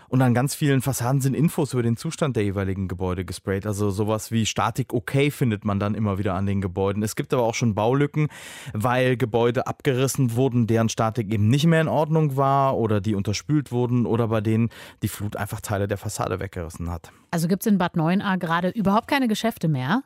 Und 0.09 0.23
an 0.23 0.35
ganz 0.35 0.55
vielen 0.55 0.83
Fassaden 0.83 1.21
sind 1.21 1.35
Infos 1.35 1.73
über 1.73 1.83
den 1.83 1.97
Zustand 1.97 2.37
der 2.37 2.45
jeweiligen 2.45 2.89
Gebäude 2.89 3.25
gesprayt. 3.25 3.67
Also 3.67 3.91
sowas 3.91 4.31
wie 4.31 4.47
Statik 4.47 4.93
okay 4.93 5.31
findet 5.31 5.65
man 5.65 5.81
dann 5.81 5.95
immer 5.95 6.19
wieder 6.19 6.35
an 6.35 6.47
den 6.47 6.61
Gebäuden. 6.61 7.03
Es 7.03 7.17
gibt 7.17 7.33
aber 7.35 7.43
auch 7.43 7.55
schon 7.55 7.75
Baulücken, 7.75 8.29
weil 8.73 9.17
Gebäude 9.17 9.67
abgerissen 9.67 10.37
wurden, 10.37 10.67
deren 10.67 10.89
Statik 10.89 11.33
eben 11.33 11.49
nicht 11.49 11.67
mehr 11.67 11.81
in 11.81 11.89
Ordnung 11.89 12.37
war 12.37 12.77
oder 12.77 13.01
die 13.01 13.15
unterspült 13.15 13.73
wurden 13.73 14.07
oder 14.07 14.29
bei 14.29 14.41
denen 14.41 14.71
die 15.03 15.09
Flut 15.09 15.37
einfach 15.37 15.61
Teile 15.61 15.89
der 15.89 15.99
Fassade 15.99 16.41
weggerissen 16.41 16.91
hat. 16.91 17.11
Also 17.31 17.49
gibt 17.49 17.63
es 17.63 17.67
in 17.67 17.79
Bad 17.79 17.97
9a 17.97 18.39
gerade 18.39 18.71
überhaupt 18.71 19.09
keine 19.09 19.29
Geschäfte 19.29 19.69
mehr? 19.69 20.03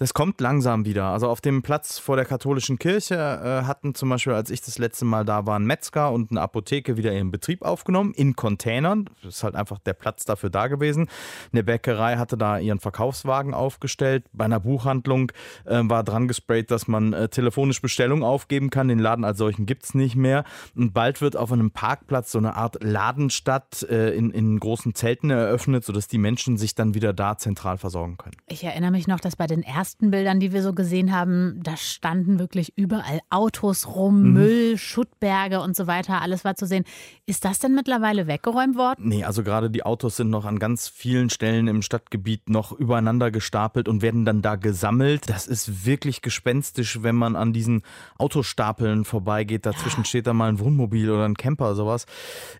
Das 0.00 0.14
kommt 0.14 0.40
langsam 0.40 0.84
wieder. 0.84 1.06
Also 1.06 1.28
auf 1.28 1.40
dem 1.40 1.62
Platz 1.62 1.98
vor 1.98 2.14
der 2.14 2.24
katholischen 2.24 2.78
Kirche 2.78 3.16
äh, 3.16 3.66
hatten 3.66 3.96
zum 3.96 4.08
Beispiel, 4.08 4.32
als 4.32 4.48
ich 4.48 4.60
das 4.60 4.78
letzte 4.78 5.04
Mal 5.04 5.24
da 5.24 5.44
war, 5.44 5.58
ein 5.58 5.64
Metzger 5.64 6.12
und 6.12 6.30
eine 6.30 6.40
Apotheke 6.40 6.96
wieder 6.96 7.12
ihren 7.12 7.32
Betrieb 7.32 7.62
aufgenommen, 7.62 8.14
in 8.14 8.36
Containern. 8.36 9.10
Das 9.24 9.34
ist 9.34 9.42
halt 9.42 9.56
einfach 9.56 9.80
der 9.80 9.94
Platz 9.94 10.24
dafür 10.24 10.50
da 10.50 10.68
gewesen. 10.68 11.08
Eine 11.52 11.64
Bäckerei 11.64 12.16
hatte 12.16 12.36
da 12.36 12.60
ihren 12.60 12.78
Verkaufswagen 12.78 13.54
aufgestellt. 13.54 14.24
Bei 14.32 14.44
einer 14.44 14.60
Buchhandlung 14.60 15.32
äh, 15.64 15.80
war 15.82 16.04
dran 16.04 16.28
gesprayt, 16.28 16.70
dass 16.70 16.86
man 16.86 17.12
äh, 17.12 17.28
telefonisch 17.28 17.82
Bestellungen 17.82 18.22
aufgeben 18.22 18.70
kann. 18.70 18.86
Den 18.86 19.00
Laden 19.00 19.24
als 19.24 19.38
solchen 19.38 19.66
gibt 19.66 19.82
es 19.82 19.94
nicht 19.94 20.14
mehr. 20.14 20.44
Und 20.76 20.94
bald 20.94 21.20
wird 21.20 21.36
auf 21.36 21.50
einem 21.50 21.72
Parkplatz 21.72 22.30
so 22.30 22.38
eine 22.38 22.54
Art 22.54 22.84
Ladenstadt 22.84 23.82
äh, 23.90 24.10
in, 24.10 24.30
in 24.30 24.60
großen 24.60 24.94
Zelten 24.94 25.30
eröffnet, 25.30 25.84
sodass 25.84 26.06
die 26.06 26.18
Menschen 26.18 26.56
sich 26.56 26.76
dann 26.76 26.94
wieder 26.94 27.12
da 27.12 27.36
zentral 27.36 27.78
versorgen 27.78 28.16
können. 28.16 28.36
Ich 28.46 28.62
erinnere 28.62 28.92
mich 28.92 29.08
noch, 29.08 29.18
dass 29.18 29.34
bei 29.34 29.48
den 29.48 29.64
ersten 29.64 29.87
ersten 29.88 30.10
Bildern, 30.10 30.38
die 30.38 30.52
wir 30.52 30.62
so 30.62 30.74
gesehen 30.74 31.14
haben, 31.14 31.60
da 31.62 31.78
standen 31.78 32.38
wirklich 32.38 32.76
überall 32.76 33.20
Autos 33.30 33.86
rum, 33.86 34.22
mhm. 34.22 34.32
Müll, 34.34 34.76
Schuttberge 34.76 35.62
und 35.62 35.74
so 35.74 35.86
weiter. 35.86 36.20
Alles 36.20 36.44
war 36.44 36.56
zu 36.56 36.66
sehen. 36.66 36.84
Ist 37.24 37.46
das 37.46 37.58
denn 37.58 37.74
mittlerweile 37.74 38.26
weggeräumt 38.26 38.76
worden? 38.76 39.08
Nee, 39.08 39.24
also 39.24 39.42
gerade 39.42 39.70
die 39.70 39.84
Autos 39.84 40.16
sind 40.16 40.28
noch 40.28 40.44
an 40.44 40.58
ganz 40.58 40.88
vielen 40.88 41.30
Stellen 41.30 41.68
im 41.68 41.80
Stadtgebiet 41.80 42.50
noch 42.50 42.72
übereinander 42.72 43.30
gestapelt 43.30 43.88
und 43.88 44.02
werden 44.02 44.26
dann 44.26 44.42
da 44.42 44.56
gesammelt. 44.56 45.30
Das 45.30 45.46
ist 45.46 45.86
wirklich 45.86 46.20
gespenstisch, 46.20 47.02
wenn 47.02 47.16
man 47.16 47.34
an 47.34 47.54
diesen 47.54 47.80
Autostapeln 48.18 49.06
vorbeigeht. 49.06 49.64
Dazwischen 49.64 50.00
ja. 50.00 50.04
steht 50.04 50.26
da 50.26 50.34
mal 50.34 50.50
ein 50.50 50.58
Wohnmobil 50.58 51.10
oder 51.10 51.24
ein 51.24 51.34
Camper, 51.34 51.74
sowas. 51.74 52.04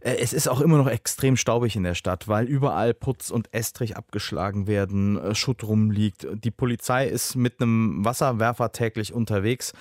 Äh, 0.00 0.16
es 0.16 0.32
ist 0.32 0.48
auch 0.48 0.62
immer 0.62 0.78
noch 0.78 0.88
extrem 0.88 1.36
staubig 1.36 1.76
in 1.76 1.82
der 1.82 1.94
Stadt, 1.94 2.26
weil 2.26 2.46
überall 2.46 2.94
Putz 2.94 3.30
und 3.30 3.52
Estrich 3.52 3.98
abgeschlagen 3.98 4.66
werden, 4.66 5.18
äh, 5.18 5.34
Schutt 5.34 5.62
rumliegt. 5.62 6.26
Die 6.32 6.50
Polizei 6.50 7.06
ist 7.06 7.17
ist 7.18 7.34
mit 7.34 7.60
einem 7.60 8.04
Wasserwerfer 8.04 8.70
täglich 8.70 9.12
unterwegs, 9.12 9.72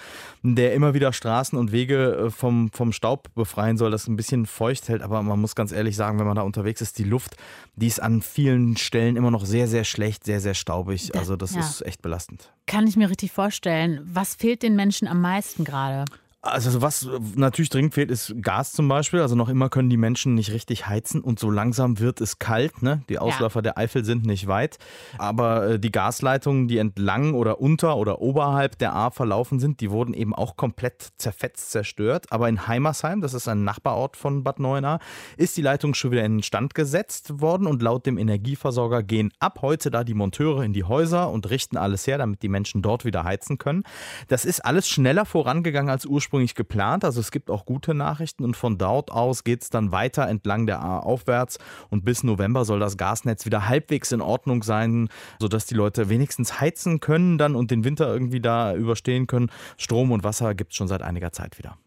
der 0.41 0.73
immer 0.73 0.93
wieder 0.93 1.13
Straßen 1.13 1.57
und 1.57 1.71
Wege 1.71 2.27
äh, 2.27 2.29
vom, 2.31 2.71
vom 2.71 2.91
Staub 2.91 3.33
befreien 3.35 3.77
soll, 3.77 3.91
das 3.91 4.07
ein 4.07 4.15
bisschen 4.15 4.45
feucht 4.45 4.89
hält. 4.89 5.03
Aber 5.03 5.21
man 5.21 5.39
muss 5.39 5.55
ganz 5.55 5.71
ehrlich 5.71 5.95
sagen, 5.95 6.17
wenn 6.19 6.25
man 6.25 6.35
da 6.35 6.41
unterwegs 6.41 6.81
ist, 6.81 6.97
die 6.97 7.03
Luft, 7.03 7.37
die 7.75 7.87
ist 7.87 8.01
an 8.01 8.21
vielen 8.21 8.75
Stellen 8.77 9.15
immer 9.15 9.31
noch 9.31 9.45
sehr, 9.45 9.67
sehr 9.67 9.83
schlecht, 9.83 10.23
sehr, 10.23 10.39
sehr 10.39 10.55
staubig. 10.55 11.15
Also 11.15 11.35
das 11.35 11.53
ja. 11.53 11.61
ist 11.61 11.85
echt 11.85 12.01
belastend. 12.01 12.51
Kann 12.65 12.87
ich 12.87 12.97
mir 12.97 13.09
richtig 13.09 13.31
vorstellen. 13.31 14.01
Was 14.11 14.35
fehlt 14.35 14.63
den 14.63 14.75
Menschen 14.75 15.07
am 15.07 15.21
meisten 15.21 15.63
gerade? 15.63 16.05
Also 16.47 16.81
was 16.81 17.07
natürlich 17.35 17.69
dringend 17.69 17.93
fehlt, 17.93 18.11
ist 18.11 18.33
Gas 18.41 18.71
zum 18.71 18.87
Beispiel. 18.87 19.21
Also 19.21 19.35
noch 19.35 19.49
immer 19.49 19.69
können 19.69 19.89
die 19.89 19.97
Menschen 19.97 20.33
nicht 20.35 20.51
richtig 20.51 20.87
heizen 20.87 21.21
und 21.21 21.39
so 21.39 21.49
langsam 21.49 21.99
wird 21.99 22.21
es 22.21 22.39
kalt. 22.39 22.81
Ne? 22.81 23.03
Die 23.09 23.19
Ausläufer 23.19 23.59
ja. 23.59 23.63
der 23.63 23.77
Eifel 23.77 24.05
sind 24.05 24.25
nicht 24.25 24.47
weit. 24.47 24.77
Aber 25.17 25.71
äh, 25.71 25.79
die 25.79 25.91
Gasleitungen, 25.91 26.67
die 26.67 26.77
entlang 26.77 27.33
oder 27.33 27.59
unter 27.59 27.97
oder 27.97 28.21
oberhalb 28.21 28.77
der 28.77 28.95
A 28.95 29.11
verlaufen 29.11 29.59
sind, 29.59 29.81
die 29.81 29.91
wurden 29.91 30.13
eben 30.13 30.33
auch 30.33 30.55
komplett 30.55 31.09
zerfetzt, 31.17 31.71
zerstört. 31.71 32.27
Aber 32.31 32.49
in 32.49 32.67
Heimersheim, 32.67 33.21
das 33.21 33.33
ist 33.33 33.47
ein 33.47 33.63
Nachbarort 33.63 34.17
von 34.17 34.43
Bad 34.43 34.59
Neuenahr, 34.59 34.99
ist 35.37 35.57
die 35.57 35.61
Leitung 35.61 35.93
schon 35.93 36.11
wieder 36.11 36.25
in 36.25 36.43
Stand 36.43 36.73
gesetzt 36.73 37.41
worden 37.41 37.67
und 37.67 37.81
laut 37.81 38.05
dem 38.05 38.17
Energieversorger 38.17 39.03
gehen 39.03 39.31
ab 39.39 39.59
heute 39.61 39.91
da 39.91 40.03
die 40.03 40.13
Monteure 40.13 40.63
in 40.63 40.73
die 40.73 40.83
Häuser 40.83 41.29
und 41.29 41.49
richten 41.49 41.77
alles 41.77 42.07
her, 42.07 42.17
damit 42.17 42.41
die 42.41 42.49
Menschen 42.49 42.81
dort 42.81 43.05
wieder 43.05 43.23
heizen 43.23 43.57
können. 43.57 43.83
Das 44.27 44.45
ist 44.45 44.63
alles 44.63 44.87
schneller 44.87 45.25
vorangegangen 45.25 45.89
als 45.89 46.05
ursprünglich 46.05 46.36
ursprünglich 46.37 46.55
geplant. 46.55 47.03
Also 47.03 47.19
es 47.19 47.31
gibt 47.31 47.49
auch 47.49 47.65
gute 47.65 47.93
Nachrichten 47.93 48.43
und 48.43 48.55
von 48.55 48.77
dort 48.77 49.11
aus 49.11 49.43
geht 49.43 49.63
es 49.63 49.69
dann 49.69 49.91
weiter 49.91 50.27
entlang 50.27 50.67
der 50.67 50.81
A 50.81 50.99
aufwärts 50.99 51.57
und 51.89 52.05
bis 52.05 52.23
November 52.23 52.63
soll 52.63 52.79
das 52.79 52.97
Gasnetz 52.97 53.45
wieder 53.45 53.67
halbwegs 53.67 54.11
in 54.11 54.21
Ordnung 54.21 54.63
sein, 54.63 55.09
sodass 55.39 55.65
die 55.65 55.73
Leute 55.73 56.09
wenigstens 56.09 56.61
heizen 56.61 56.99
können 56.99 57.37
dann 57.37 57.55
und 57.55 57.71
den 57.71 57.83
Winter 57.83 58.07
irgendwie 58.07 58.39
da 58.39 58.75
überstehen 58.75 59.25
können. 59.25 59.49
Strom 59.77 60.11
und 60.11 60.23
Wasser 60.23 60.53
gibt 60.53 60.71
es 60.71 60.77
schon 60.77 60.87
seit 60.87 61.01
einiger 61.01 61.31
Zeit 61.31 61.57
wieder. 61.57 61.77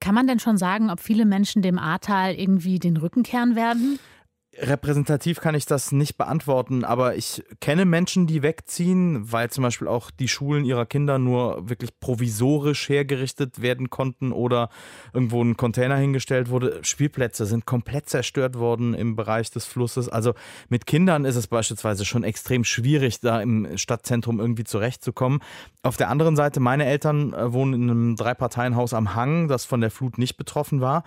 Kann 0.00 0.16
man 0.16 0.26
denn 0.26 0.40
schon 0.40 0.56
sagen, 0.56 0.90
ob 0.90 0.98
viele 0.98 1.24
Menschen 1.24 1.62
dem 1.62 1.78
Ahrtal 1.78 2.34
irgendwie 2.34 2.80
den 2.80 2.96
Rücken 2.96 3.22
kehren 3.22 3.54
werden? 3.54 4.00
Repräsentativ 4.58 5.40
kann 5.40 5.54
ich 5.54 5.64
das 5.64 5.92
nicht 5.92 6.18
beantworten, 6.18 6.84
aber 6.84 7.16
ich 7.16 7.42
kenne 7.60 7.86
Menschen, 7.86 8.26
die 8.26 8.42
wegziehen, 8.42 9.32
weil 9.32 9.48
zum 9.48 9.62
Beispiel 9.62 9.88
auch 9.88 10.10
die 10.10 10.28
Schulen 10.28 10.66
ihrer 10.66 10.84
Kinder 10.84 11.18
nur 11.18 11.70
wirklich 11.70 11.98
provisorisch 12.00 12.90
hergerichtet 12.90 13.62
werden 13.62 13.88
konnten 13.88 14.30
oder 14.30 14.68
irgendwo 15.14 15.42
ein 15.42 15.56
Container 15.56 15.96
hingestellt 15.96 16.50
wurde. 16.50 16.80
Spielplätze 16.82 17.46
sind 17.46 17.64
komplett 17.64 18.10
zerstört 18.10 18.58
worden 18.58 18.92
im 18.92 19.16
Bereich 19.16 19.50
des 19.50 19.64
Flusses. 19.64 20.10
Also 20.10 20.34
mit 20.68 20.84
Kindern 20.84 21.24
ist 21.24 21.36
es 21.36 21.46
beispielsweise 21.46 22.04
schon 22.04 22.22
extrem 22.22 22.64
schwierig, 22.64 23.20
da 23.20 23.40
im 23.40 23.78
Stadtzentrum 23.78 24.38
irgendwie 24.38 24.64
zurechtzukommen. 24.64 25.40
Auf 25.82 25.96
der 25.96 26.10
anderen 26.10 26.36
Seite, 26.36 26.60
meine 26.60 26.84
Eltern 26.84 27.32
äh, 27.32 27.54
wohnen 27.54 27.72
in 27.72 27.90
einem 27.90 28.16
Dreiparteienhaus 28.16 28.92
am 28.92 29.14
Hang, 29.14 29.48
das 29.48 29.64
von 29.64 29.80
der 29.80 29.90
Flut 29.90 30.18
nicht 30.18 30.36
betroffen 30.36 30.82
war 30.82 31.04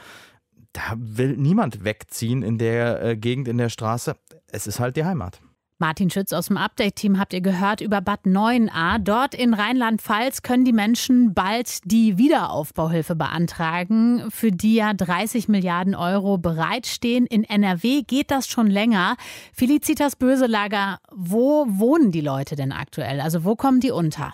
da 0.75 0.95
will 0.97 1.37
niemand 1.37 1.83
wegziehen 1.83 2.43
in 2.43 2.57
der 2.57 3.01
äh, 3.01 3.17
Gegend, 3.17 3.47
in 3.47 3.57
der 3.57 3.69
Straße. 3.69 4.15
Es 4.51 4.67
ist 4.67 4.79
halt 4.79 4.97
die 4.97 5.05
Heimat. 5.05 5.39
Martin 5.77 6.09
Schütz 6.09 6.31
aus 6.31 6.47
dem 6.47 6.55
Update-Team 6.55 7.19
habt 7.19 7.33
ihr 7.33 7.41
gehört 7.41 7.81
über 7.81 7.99
Bad 7.99 8.21
9a. 8.25 8.97
Dort 8.99 9.35
in 9.35 9.53
Rheinland-Pfalz 9.53 10.41
können 10.41 10.63
die 10.63 10.71
Menschen 10.71 11.33
bald 11.33 11.79
die 11.83 12.17
Wiederaufbauhilfe 12.17 13.13
beantragen, 13.13 14.23
für 14.31 14.51
die 14.51 14.75
ja 14.75 14.93
30 14.93 15.49
Milliarden 15.49 15.93
Euro 15.93 16.37
bereitstehen. 16.37 17.25
In 17.25 17.43
NRW 17.43 18.03
geht 18.03 18.31
das 18.31 18.47
schon 18.47 18.67
länger. 18.67 19.17
Felicitas 19.51 20.15
Böselager, 20.15 20.99
wo 21.13 21.65
wohnen 21.67 22.11
die 22.11 22.21
Leute 22.21 22.55
denn 22.55 22.71
aktuell? 22.71 23.19
Also 23.19 23.43
wo 23.43 23.57
kommen 23.57 23.81
die 23.81 23.91
unter? 23.91 24.31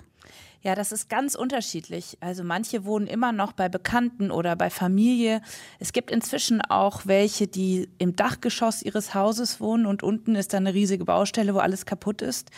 Ja, 0.63 0.76
das 0.76 0.91
ist 0.91 1.10
ganz 1.10 1.34
unterschiedlich. 1.34 2.19
Also 2.21 2.43
manche 2.43 2.86
wohnen 2.86 3.08
immer 3.08 3.32
noch 3.32 3.52
bei 3.52 3.67
Bekannten 3.67 4.30
oder 4.30 4.56
bei 4.56 4.69
Familie. 4.69 5.41
Es 5.80 5.91
gibt 5.91 6.12
inzwischen 6.12 6.62
auch 6.62 7.08
welche, 7.08 7.47
die 7.47 7.89
im 7.97 8.15
Dachgeschoss 8.15 8.84
ihres 8.84 9.15
Hauses 9.15 9.60
wohnen 9.60 9.88
und 9.88 10.04
unten 10.04 10.36
ist 10.36 10.54
dann 10.54 10.67
eine 10.67 10.76
riesige 10.76 11.04
Baustelle, 11.04 11.56
wo 11.56 11.58
alles 11.58 11.88
kaputt 11.88 12.21
ist. 12.21 12.52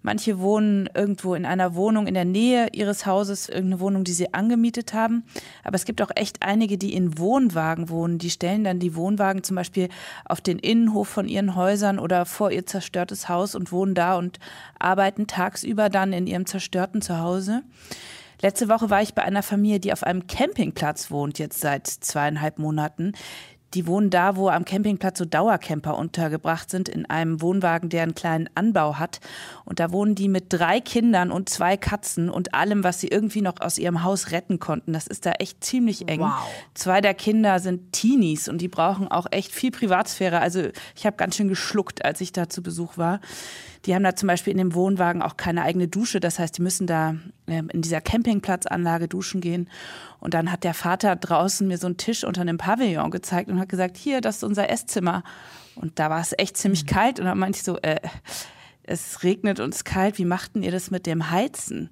Manche 0.00 0.38
wohnen 0.38 0.88
irgendwo 0.94 1.34
in 1.34 1.44
einer 1.44 1.74
Wohnung 1.74 2.06
in 2.06 2.14
der 2.14 2.24
Nähe 2.24 2.68
ihres 2.72 3.04
Hauses, 3.04 3.50
irgendeine 3.50 3.80
Wohnung, 3.80 4.04
die 4.04 4.14
sie 4.14 4.32
angemietet 4.32 4.94
haben. 4.94 5.24
Aber 5.62 5.74
es 5.74 5.84
gibt 5.84 6.00
auch 6.00 6.12
echt 6.14 6.42
einige, 6.42 6.78
die 6.78 6.94
in 6.94 7.18
Wohnwagen 7.18 7.90
wohnen. 7.90 8.16
Die 8.16 8.30
stellen 8.30 8.64
dann 8.64 8.78
die 8.78 8.94
Wohnwagen 8.94 9.42
zum 9.42 9.56
Beispiel 9.56 9.90
auf 10.24 10.40
den 10.40 10.58
Innenhof 10.58 11.08
von 11.08 11.28
ihren 11.28 11.56
Häusern 11.56 11.98
oder 11.98 12.24
vor 12.24 12.50
ihr 12.52 12.64
zerstörtes 12.64 13.28
Haus 13.28 13.54
und 13.54 13.70
wohnen 13.70 13.94
da 13.94 14.16
und 14.16 14.38
arbeiten 14.78 15.26
tagsüber 15.26 15.90
dann 15.90 16.14
in 16.14 16.26
ihrem 16.26 16.46
zerstörten 16.46 17.02
Zuhause. 17.02 17.49
Hause. 17.50 17.62
Letzte 18.42 18.68
Woche 18.68 18.88
war 18.88 19.02
ich 19.02 19.14
bei 19.14 19.22
einer 19.22 19.42
Familie, 19.42 19.80
die 19.80 19.92
auf 19.92 20.02
einem 20.02 20.26
Campingplatz 20.26 21.10
wohnt, 21.10 21.38
jetzt 21.38 21.60
seit 21.60 21.86
zweieinhalb 21.86 22.58
Monaten. 22.58 23.12
Die 23.74 23.86
wohnen 23.86 24.10
da, 24.10 24.34
wo 24.34 24.48
am 24.48 24.64
Campingplatz 24.64 25.18
so 25.18 25.24
Dauercamper 25.24 25.96
untergebracht 25.96 26.70
sind, 26.70 26.88
in 26.88 27.06
einem 27.06 27.40
Wohnwagen, 27.40 27.88
der 27.88 28.02
einen 28.02 28.16
kleinen 28.16 28.48
Anbau 28.56 28.98
hat. 28.98 29.20
Und 29.64 29.78
da 29.78 29.92
wohnen 29.92 30.16
die 30.16 30.28
mit 30.28 30.46
drei 30.48 30.80
Kindern 30.80 31.30
und 31.30 31.48
zwei 31.48 31.76
Katzen 31.76 32.30
und 32.30 32.52
allem, 32.52 32.82
was 32.82 32.98
sie 32.98 33.08
irgendwie 33.08 33.42
noch 33.42 33.60
aus 33.60 33.78
ihrem 33.78 34.02
Haus 34.02 34.32
retten 34.32 34.58
konnten. 34.58 34.92
Das 34.92 35.06
ist 35.06 35.24
da 35.24 35.32
echt 35.32 35.62
ziemlich 35.62 36.08
eng. 36.08 36.20
Wow. 36.20 36.50
Zwei 36.74 37.00
der 37.00 37.14
Kinder 37.14 37.60
sind 37.60 37.92
Teenies 37.92 38.48
und 38.48 38.58
die 38.60 38.68
brauchen 38.68 39.06
auch 39.06 39.26
echt 39.30 39.52
viel 39.52 39.70
Privatsphäre. 39.70 40.40
Also 40.40 40.62
ich 40.96 41.06
habe 41.06 41.16
ganz 41.16 41.36
schön 41.36 41.48
geschluckt, 41.48 42.04
als 42.04 42.20
ich 42.20 42.32
da 42.32 42.48
zu 42.48 42.62
Besuch 42.62 42.98
war. 42.98 43.20
Die 43.86 43.94
haben 43.94 44.02
da 44.02 44.14
zum 44.14 44.26
Beispiel 44.26 44.52
in 44.52 44.58
dem 44.58 44.74
Wohnwagen 44.74 45.22
auch 45.22 45.36
keine 45.36 45.62
eigene 45.62 45.88
Dusche. 45.88 46.20
Das 46.20 46.38
heißt, 46.38 46.58
die 46.58 46.62
müssen 46.62 46.86
da 46.86 47.16
ähm, 47.46 47.70
in 47.70 47.82
dieser 47.82 48.00
Campingplatzanlage 48.00 49.08
duschen 49.08 49.40
gehen. 49.40 49.68
Und 50.18 50.34
dann 50.34 50.52
hat 50.52 50.64
der 50.64 50.74
Vater 50.74 51.16
draußen 51.16 51.66
mir 51.66 51.78
so 51.78 51.86
einen 51.86 51.96
Tisch 51.96 52.24
unter 52.24 52.42
einem 52.42 52.58
Pavillon 52.58 53.10
gezeigt 53.10 53.48
und 53.48 53.58
hat 53.58 53.68
gesagt, 53.68 53.96
hier, 53.96 54.20
das 54.20 54.36
ist 54.36 54.44
unser 54.44 54.68
Esszimmer. 54.68 55.22
Und 55.76 55.98
da 55.98 56.10
war 56.10 56.20
es 56.20 56.34
echt 56.36 56.56
ziemlich 56.56 56.84
mhm. 56.84 56.88
kalt. 56.88 57.20
Und 57.20 57.26
dann 57.26 57.38
meinte 57.38 57.56
ich 57.56 57.62
so, 57.62 57.78
äh, 57.78 58.00
es 58.82 59.22
regnet 59.22 59.60
und 59.60 59.70
es 59.70 59.76
ist 59.76 59.84
kalt, 59.84 60.18
wie 60.18 60.24
machten 60.24 60.62
ihr 60.62 60.72
das 60.72 60.90
mit 60.90 61.06
dem 61.06 61.30
Heizen? 61.30 61.90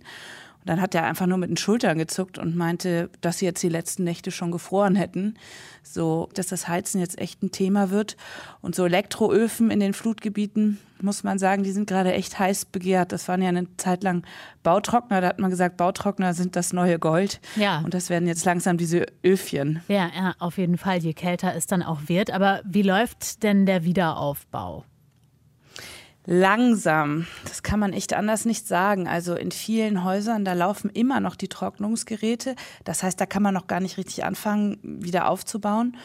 Und 0.69 0.73
dann 0.75 0.83
hat 0.83 0.95
er 0.95 1.05
einfach 1.05 1.27
nur 1.27 1.39
mit 1.39 1.49
den 1.49 1.57
Schultern 1.57 1.97
gezuckt 1.97 2.37
und 2.37 2.55
meinte, 2.55 3.09
dass 3.23 3.39
sie 3.39 3.47
jetzt 3.47 3.63
die 3.63 3.71
letzten 3.71 4.05
Nächte 4.05 4.31
schon 4.31 4.51
gefroren 4.51 4.97
hätten. 4.97 5.39
So, 5.83 6.29
dass 6.35 6.49
das 6.49 6.69
Heizen 6.69 7.01
jetzt 7.01 7.19
echt 7.19 7.43
ein 7.43 7.51
Thema 7.51 7.89
wird. 7.89 8.19
Und 8.61 8.75
so 8.75 8.85
Elektroöfen 8.85 9.71
in 9.71 9.81
den 9.81 9.95
Flutgebieten, 9.95 10.79
muss 11.01 11.25
man 11.25 11.39
sagen, 11.39 11.63
die 11.63 11.73
sind 11.73 11.89
gerade 11.89 12.13
echt 12.13 12.39
heiß 12.39 12.67
begehrt. 12.67 13.13
Das 13.13 13.29
waren 13.29 13.41
ja 13.41 13.49
eine 13.49 13.67
Zeit 13.79 14.03
lang 14.03 14.27
Bautrockner. 14.63 15.23
Da 15.23 15.29
hat 15.29 15.39
man 15.39 15.49
gesagt, 15.49 15.79
Bautrockner 15.79 16.35
sind 16.35 16.55
das 16.55 16.75
neue 16.75 16.99
Gold. 16.99 17.41
Ja. 17.57 17.79
Und 17.79 17.95
das 17.95 18.11
werden 18.11 18.29
jetzt 18.29 18.45
langsam 18.45 18.77
diese 18.77 19.07
Öfchen. 19.23 19.81
Ja, 19.89 20.11
ja, 20.15 20.35
auf 20.39 20.59
jeden 20.59 20.77
Fall. 20.77 20.99
Je 20.99 21.15
kälter 21.15 21.55
es 21.55 21.67
dann 21.67 21.83
auch 21.83 22.01
wird. 22.09 22.31
Aber 22.31 22.61
wie 22.67 22.83
läuft 22.83 23.43
denn 23.43 23.65
der 23.65 23.85
Wiederaufbau? 23.85 24.85
Langsam. 26.31 27.27
Das 27.45 27.63
kann 27.63 27.81
man 27.81 27.95
echt 27.95 28.13
anders 28.13 28.45
nicht 28.45 28.69
sagen. 28.69 29.09
Also 29.09 29.35
in 29.35 29.51
vielen 29.51 30.05
Häusern, 30.05 30.45
da 30.45 30.53
laufen 30.53 30.91
immer 30.91 31.21
noch 31.21 31.37
die 31.37 31.49
Trocknungsgeräte. 31.49 32.55
Das 32.85 33.03
heißt, 33.03 33.19
da 33.19 33.25
kann 33.25 33.43
man 33.43 33.55
noch 33.55 33.67
gar 33.67 33.81
nicht 33.81 33.97
richtig 33.97 34.25
anfangen, 34.25 34.79
wieder 34.83 35.31
aufzubauen. 35.31 35.97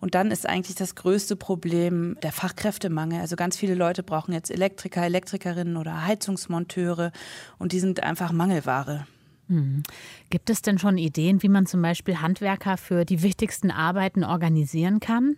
Und 0.00 0.16
dann 0.16 0.32
ist 0.32 0.48
eigentlich 0.48 0.74
das 0.74 0.96
größte 0.96 1.36
Problem 1.36 2.16
der 2.24 2.32
Fachkräftemangel. 2.32 3.20
Also 3.20 3.36
ganz 3.36 3.56
viele 3.56 3.76
Leute 3.76 4.02
brauchen 4.02 4.32
jetzt 4.32 4.50
Elektriker, 4.50 5.04
Elektrikerinnen 5.04 5.76
oder 5.76 6.04
Heizungsmonteure 6.04 7.12
und 7.58 7.70
die 7.70 7.78
sind 7.78 8.02
einfach 8.02 8.32
Mangelware. 8.32 9.06
Hm. 9.46 9.84
Gibt 10.28 10.50
es 10.50 10.60
denn 10.60 10.78
schon 10.78 10.98
Ideen, 10.98 11.40
wie 11.44 11.48
man 11.48 11.66
zum 11.66 11.82
Beispiel 11.82 12.20
Handwerker 12.20 12.78
für 12.78 13.04
die 13.04 13.22
wichtigsten 13.22 13.70
Arbeiten 13.70 14.24
organisieren 14.24 14.98
kann? 14.98 15.36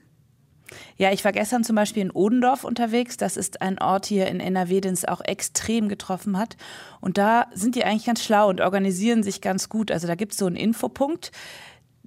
Ja, 0.96 1.12
ich 1.12 1.24
war 1.24 1.32
gestern 1.32 1.64
zum 1.64 1.76
Beispiel 1.76 2.02
in 2.02 2.10
Odendorf 2.10 2.64
unterwegs. 2.64 3.16
Das 3.16 3.36
ist 3.36 3.62
ein 3.62 3.78
Ort 3.78 4.06
hier 4.06 4.26
in 4.26 4.40
NRW, 4.40 4.80
den 4.80 4.94
es 4.94 5.04
auch 5.04 5.20
extrem 5.20 5.88
getroffen 5.88 6.38
hat. 6.38 6.56
Und 7.00 7.18
da 7.18 7.46
sind 7.54 7.74
die 7.74 7.84
eigentlich 7.84 8.06
ganz 8.06 8.22
schlau 8.22 8.48
und 8.48 8.60
organisieren 8.60 9.22
sich 9.22 9.40
ganz 9.40 9.68
gut. 9.68 9.90
Also 9.90 10.06
da 10.06 10.14
gibt 10.14 10.32
es 10.32 10.38
so 10.38 10.46
einen 10.46 10.56
Infopunkt 10.56 11.32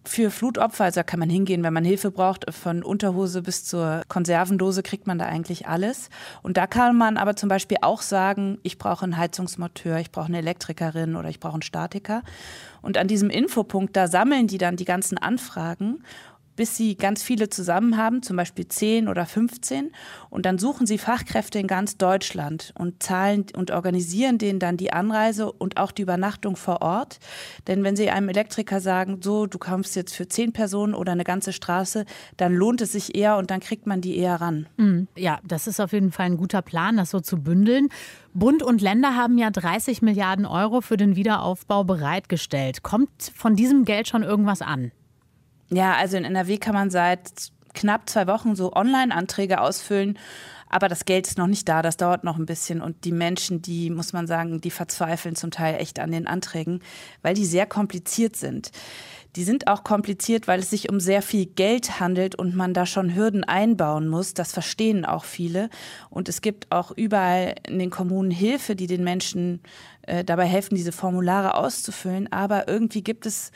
für 0.05 0.31
Flutopfer. 0.31 0.85
Also 0.85 0.99
da 0.99 1.03
kann 1.03 1.19
man 1.19 1.29
hingehen, 1.29 1.63
wenn 1.63 1.73
man 1.73 1.85
Hilfe 1.85 2.11
braucht. 2.11 2.53
Von 2.53 2.83
Unterhose 2.83 3.41
bis 3.41 3.65
zur 3.65 4.03
Konservendose 4.07 4.83
kriegt 4.83 5.07
man 5.07 5.17
da 5.17 5.25
eigentlich 5.25 5.67
alles. 5.67 6.09
Und 6.41 6.57
da 6.57 6.67
kann 6.67 6.97
man 6.97 7.17
aber 7.17 7.35
zum 7.35 7.49
Beispiel 7.49 7.77
auch 7.81 8.01
sagen, 8.01 8.59
ich 8.63 8.77
brauche 8.77 9.03
einen 9.03 9.17
Heizungsmonteur, 9.17 9.99
ich 9.99 10.11
brauche 10.11 10.27
eine 10.27 10.39
Elektrikerin 10.39 11.15
oder 11.15 11.29
ich 11.29 11.39
brauche 11.39 11.53
einen 11.53 11.61
Statiker. 11.61 12.21
Und 12.81 12.97
an 12.97 13.07
diesem 13.07 13.29
Infopunkt, 13.29 13.95
da 13.95 14.07
sammeln 14.07 14.47
die 14.47 14.57
dann 14.57 14.75
die 14.75 14.85
ganzen 14.85 15.17
Anfragen 15.17 16.03
bis 16.55 16.77
sie 16.77 16.95
ganz 16.95 17.23
viele 17.23 17.49
zusammen 17.49 17.97
haben, 17.97 18.21
zum 18.21 18.37
Beispiel 18.37 18.67
10 18.67 19.07
oder 19.07 19.25
15. 19.25 19.91
Und 20.29 20.45
dann 20.45 20.57
suchen 20.57 20.85
sie 20.85 20.97
Fachkräfte 20.97 21.59
in 21.59 21.67
ganz 21.67 21.97
Deutschland 21.97 22.73
und 22.77 23.01
zahlen 23.01 23.45
und 23.55 23.71
organisieren 23.71 24.37
denen 24.37 24.59
dann 24.59 24.77
die 24.77 24.93
Anreise 24.93 25.51
und 25.51 25.77
auch 25.77 25.91
die 25.91 26.03
Übernachtung 26.03 26.55
vor 26.55 26.81
Ort. 26.81 27.19
Denn 27.67 27.83
wenn 27.83 27.95
sie 27.95 28.09
einem 28.09 28.29
Elektriker 28.29 28.79
sagen, 28.79 29.19
so, 29.21 29.45
du 29.45 29.57
kommst 29.57 29.95
jetzt 29.95 30.15
für 30.15 30.27
10 30.27 30.53
Personen 30.53 30.93
oder 30.93 31.11
eine 31.11 31.23
ganze 31.23 31.53
Straße, 31.53 32.05
dann 32.37 32.53
lohnt 32.53 32.81
es 32.81 32.91
sich 32.91 33.15
eher 33.15 33.37
und 33.37 33.51
dann 33.51 33.59
kriegt 33.59 33.87
man 33.87 34.01
die 34.01 34.17
eher 34.17 34.41
ran. 34.41 34.67
Mhm. 34.77 35.07
Ja, 35.17 35.39
das 35.43 35.67
ist 35.67 35.79
auf 35.79 35.93
jeden 35.93 36.11
Fall 36.11 36.27
ein 36.27 36.37
guter 36.37 36.61
Plan, 36.61 36.97
das 36.97 37.11
so 37.11 37.19
zu 37.19 37.37
bündeln. 37.41 37.89
Bund 38.33 38.63
und 38.63 38.81
Länder 38.81 39.15
haben 39.15 39.37
ja 39.37 39.51
30 39.51 40.01
Milliarden 40.01 40.45
Euro 40.45 40.81
für 40.81 40.97
den 40.97 41.15
Wiederaufbau 41.15 41.83
bereitgestellt. 41.83 42.81
Kommt 42.81 43.31
von 43.35 43.55
diesem 43.55 43.85
Geld 43.85 44.07
schon 44.07 44.23
irgendwas 44.23 44.61
an? 44.61 44.91
Ja, 45.73 45.95
also 45.95 46.17
in 46.17 46.25
NRW 46.25 46.57
kann 46.57 46.75
man 46.75 46.89
seit 46.89 47.51
knapp 47.73 48.09
zwei 48.09 48.27
Wochen 48.27 48.55
so 48.55 48.73
Online-Anträge 48.73 49.59
ausfüllen. 49.59 50.19
Aber 50.69 50.87
das 50.87 51.05
Geld 51.05 51.27
ist 51.27 51.37
noch 51.37 51.47
nicht 51.47 51.69
da, 51.69 51.83
das 51.83 51.97
dauert 51.97 52.23
noch 52.23 52.37
ein 52.37 52.47
bisschen. 52.47 52.81
Und 52.81 53.05
die 53.05 53.11
Menschen, 53.11 53.61
die, 53.61 53.91
muss 53.91 54.11
man 54.11 54.25
sagen, 54.25 54.59
die 54.59 54.71
verzweifeln 54.71 55.35
zum 55.35 55.51
Teil 55.51 55.79
echt 55.79 55.99
an 55.99 56.11
den 56.11 56.25
Anträgen, 56.25 56.81
weil 57.21 57.35
die 57.35 57.45
sehr 57.45 57.67
kompliziert 57.67 58.35
sind. 58.35 58.71
Die 59.35 59.43
sind 59.43 59.67
auch 59.67 59.83
kompliziert, 59.83 60.47
weil 60.47 60.59
es 60.59 60.71
sich 60.71 60.89
um 60.89 60.99
sehr 60.99 61.21
viel 61.21 61.45
Geld 61.45 61.99
handelt 61.99 62.33
und 62.35 62.55
man 62.55 62.73
da 62.73 62.87
schon 62.87 63.15
Hürden 63.15 63.43
einbauen 63.43 64.07
muss. 64.07 64.33
Das 64.33 64.51
verstehen 64.51 65.05
auch 65.05 65.25
viele. 65.25 65.69
Und 66.09 66.27
es 66.27 66.41
gibt 66.41 66.71
auch 66.71 66.91
überall 66.91 67.55
in 67.67 67.77
den 67.77 67.89
Kommunen 67.91 68.31
Hilfe, 68.31 68.75
die 68.75 68.87
den 68.87 69.03
Menschen 69.03 69.61
äh, 70.03 70.23
dabei 70.23 70.45
helfen, 70.45 70.75
diese 70.75 70.91
Formulare 70.91 71.55
auszufüllen. 71.55 72.31
Aber 72.31 72.67
irgendwie 72.67 73.03
gibt 73.03 73.27
es 73.27 73.51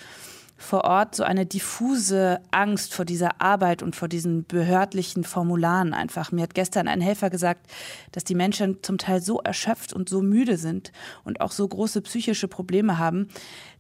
vor 0.57 0.83
Ort 0.85 1.15
so 1.15 1.23
eine 1.23 1.45
diffuse 1.45 2.41
Angst 2.51 2.93
vor 2.93 3.05
dieser 3.05 3.41
Arbeit 3.41 3.83
und 3.83 3.95
vor 3.95 4.07
diesen 4.07 4.45
behördlichen 4.45 5.23
Formularen 5.23 5.93
einfach. 5.93 6.31
Mir 6.31 6.43
hat 6.43 6.55
gestern 6.55 6.87
ein 6.87 6.99
Helfer 6.99 7.29
gesagt, 7.29 7.67
dass 8.11 8.23
die 8.23 8.35
Menschen 8.35 8.81
zum 8.81 8.97
Teil 8.97 9.21
so 9.21 9.39
erschöpft 9.39 9.93
und 9.93 10.09
so 10.09 10.21
müde 10.21 10.57
sind 10.57 10.91
und 11.23 11.41
auch 11.41 11.51
so 11.51 11.67
große 11.67 12.01
psychische 12.01 12.47
Probleme 12.47 12.97
haben, 12.97 13.29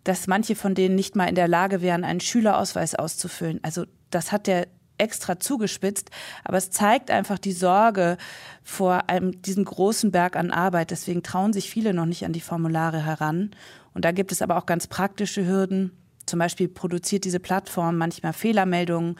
dass 0.03 0.27
manche 0.27 0.55
von 0.55 0.75
denen 0.75 0.95
nicht 0.95 1.15
mal 1.15 1.25
in 1.25 1.35
der 1.35 1.47
Lage 1.47 1.81
wären, 1.81 2.03
einen 2.03 2.19
Schülerausweis 2.19 2.95
auszufüllen. 2.95 3.59
Also 3.63 3.85
das 4.11 4.31
hat 4.31 4.47
der 4.47 4.67
extra 4.99 5.39
zugespitzt, 5.39 6.09
aber 6.43 6.57
es 6.57 6.71
zeigt 6.71 7.11
einfach 7.11 7.37
die 7.37 7.51
Sorge 7.51 8.17
vor 8.63 9.09
einem, 9.09 9.41
diesem 9.41 9.65
großen 9.65 10.11
Berg 10.11 10.35
an 10.35 10.51
Arbeit. 10.51 10.91
Deswegen 10.91 11.23
trauen 11.23 11.53
sich 11.53 11.69
viele 11.69 11.93
noch 11.93 12.05
nicht 12.05 12.25
an 12.25 12.33
die 12.33 12.41
Formulare 12.41 13.03
heran. 13.03 13.51
Und 13.93 14.05
da 14.05 14.11
gibt 14.11 14.31
es 14.31 14.41
aber 14.41 14.57
auch 14.57 14.65
ganz 14.65 14.87
praktische 14.87 15.45
Hürden. 15.45 15.91
Zum 16.27 16.39
Beispiel 16.39 16.67
produziert 16.67 17.25
diese 17.25 17.39
Plattform 17.39 17.97
manchmal 17.97 18.33
Fehlermeldungen. 18.33 19.15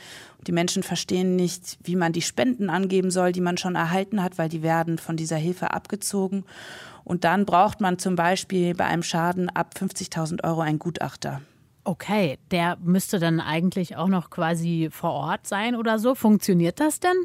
Die 0.46 0.52
Menschen 0.52 0.84
verstehen 0.84 1.36
nicht, 1.36 1.78
wie 1.84 1.96
man 1.96 2.14
die 2.14 2.22
Spenden 2.22 2.70
angeben 2.70 3.10
soll, 3.10 3.32
die 3.32 3.42
man 3.42 3.58
schon 3.58 3.76
erhalten 3.76 4.22
hat, 4.22 4.38
weil 4.38 4.50
die 4.50 4.62
werden 4.62 4.98
von 4.98 5.18
dieser 5.18 5.38
Hilfe 5.38 5.72
abgezogen. 5.72 6.44
Und 7.04 7.24
dann 7.24 7.46
braucht 7.46 7.82
man 7.82 7.98
zum 7.98 8.16
Beispiel 8.16 8.76
bei 8.76 8.86
einem 8.86 9.04
Schaden 9.04 9.50
ab 9.50 9.74
50.000 9.80 10.44
Euro 10.44 10.62
einen 10.62 10.78
Gutachter. 10.78 11.42
Okay, 11.86 12.38
der 12.52 12.78
müsste 12.84 13.18
dann 13.18 13.40
eigentlich 13.40 13.96
auch 13.96 14.10
noch 14.10 14.30
quasi 14.30 14.90
vor 14.92 15.12
Ort 15.12 15.48
sein 15.48 15.74
oder 15.74 16.00
so. 16.00 16.16
Funktioniert 16.16 16.82
das 16.82 17.00
denn? 17.00 17.16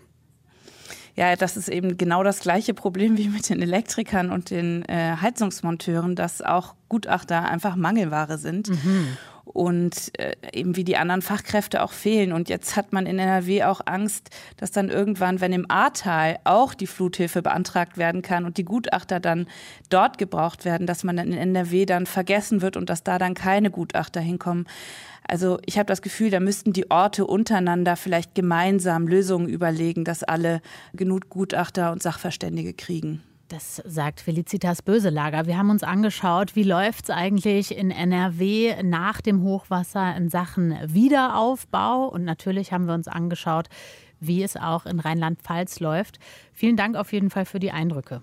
Ja, 1.14 1.36
das 1.36 1.56
ist 1.56 1.68
eben 1.68 1.98
genau 1.98 2.22
das 2.22 2.40
gleiche 2.40 2.72
Problem 2.72 3.18
wie 3.18 3.28
mit 3.28 3.48
den 3.48 3.60
Elektrikern 3.60 4.30
und 4.30 4.50
den 4.50 4.84
äh, 4.84 5.16
Heizungsmonteuren, 5.20 6.14
dass 6.14 6.40
auch 6.40 6.74
Gutachter 6.88 7.48
einfach 7.48 7.76
Mangelware 7.76 8.38
sind. 8.38 8.68
Mhm. 8.68 9.16
Und 9.44 10.12
äh, 10.18 10.35
eben 10.52 10.76
wie 10.76 10.85
die 10.85 10.96
anderen 10.96 11.22
Fachkräfte 11.22 11.83
auch 11.83 11.92
fehlen. 11.92 12.33
Und 12.33 12.48
jetzt 12.48 12.76
hat 12.76 12.92
man 12.92 13.07
in 13.07 13.18
NRW 13.18 13.64
auch 13.64 13.81
Angst, 13.85 14.31
dass 14.57 14.70
dann 14.70 14.88
irgendwann, 14.88 15.40
wenn 15.40 15.52
im 15.52 15.70
Ahrtal 15.70 16.38
auch 16.44 16.74
die 16.74 16.87
Fluthilfe 16.87 17.42
beantragt 17.42 17.96
werden 17.96 18.22
kann 18.22 18.44
und 18.44 18.57
die 18.57 18.64
Gutachter 18.64 19.20
dann 19.20 19.46
dort 19.90 20.18
gebraucht 20.18 20.64
werden, 20.64 20.87
dass 20.87 21.05
man 21.05 21.16
dann 21.16 21.33
in 21.33 21.38
NRW 21.38 21.87
dann 21.87 22.07
vergessen 22.07 22.62
wird 22.62 22.76
und 22.76 22.88
dass 22.88 23.02
da 23.02 23.18
dann 23.18 23.35
keine 23.35 23.70
Gutachter 23.70 24.20
hinkommen. 24.20 24.66
Also 25.26 25.59
ich 25.66 25.78
habe 25.78 25.87
das 25.87 26.02
Gefühl, 26.02 26.31
da 26.31 26.40
müssten 26.40 26.72
die 26.72 26.90
Orte 26.90 27.26
untereinander 27.26 27.96
vielleicht 27.96 28.35
gemeinsam 28.35 29.07
Lösungen 29.07 29.48
überlegen, 29.48 30.05
dass 30.05 30.24
alle 30.24 30.61
genug 30.92 31.28
Gutachter 31.28 31.92
und 31.92 32.02
Sachverständige 32.02 32.74
kriegen. 32.74 33.22
Das 33.52 33.82
sagt 33.84 34.22
Felicitas 34.22 34.80
Böselager. 34.80 35.44
Wir 35.44 35.58
haben 35.58 35.68
uns 35.68 35.82
angeschaut, 35.82 36.56
wie 36.56 36.62
läuft 36.62 37.04
es 37.04 37.10
eigentlich 37.10 37.76
in 37.76 37.90
NRW 37.90 38.82
nach 38.82 39.20
dem 39.20 39.42
Hochwasser 39.42 40.16
in 40.16 40.30
Sachen 40.30 40.74
Wiederaufbau. 40.86 42.06
Und 42.06 42.24
natürlich 42.24 42.72
haben 42.72 42.86
wir 42.86 42.94
uns 42.94 43.08
angeschaut, 43.08 43.68
wie 44.20 44.42
es 44.42 44.56
auch 44.56 44.86
in 44.86 45.00
Rheinland-Pfalz 45.00 45.80
läuft. 45.80 46.18
Vielen 46.54 46.78
Dank 46.78 46.96
auf 46.96 47.12
jeden 47.12 47.28
Fall 47.28 47.44
für 47.44 47.60
die 47.60 47.72
Eindrücke. 47.72 48.22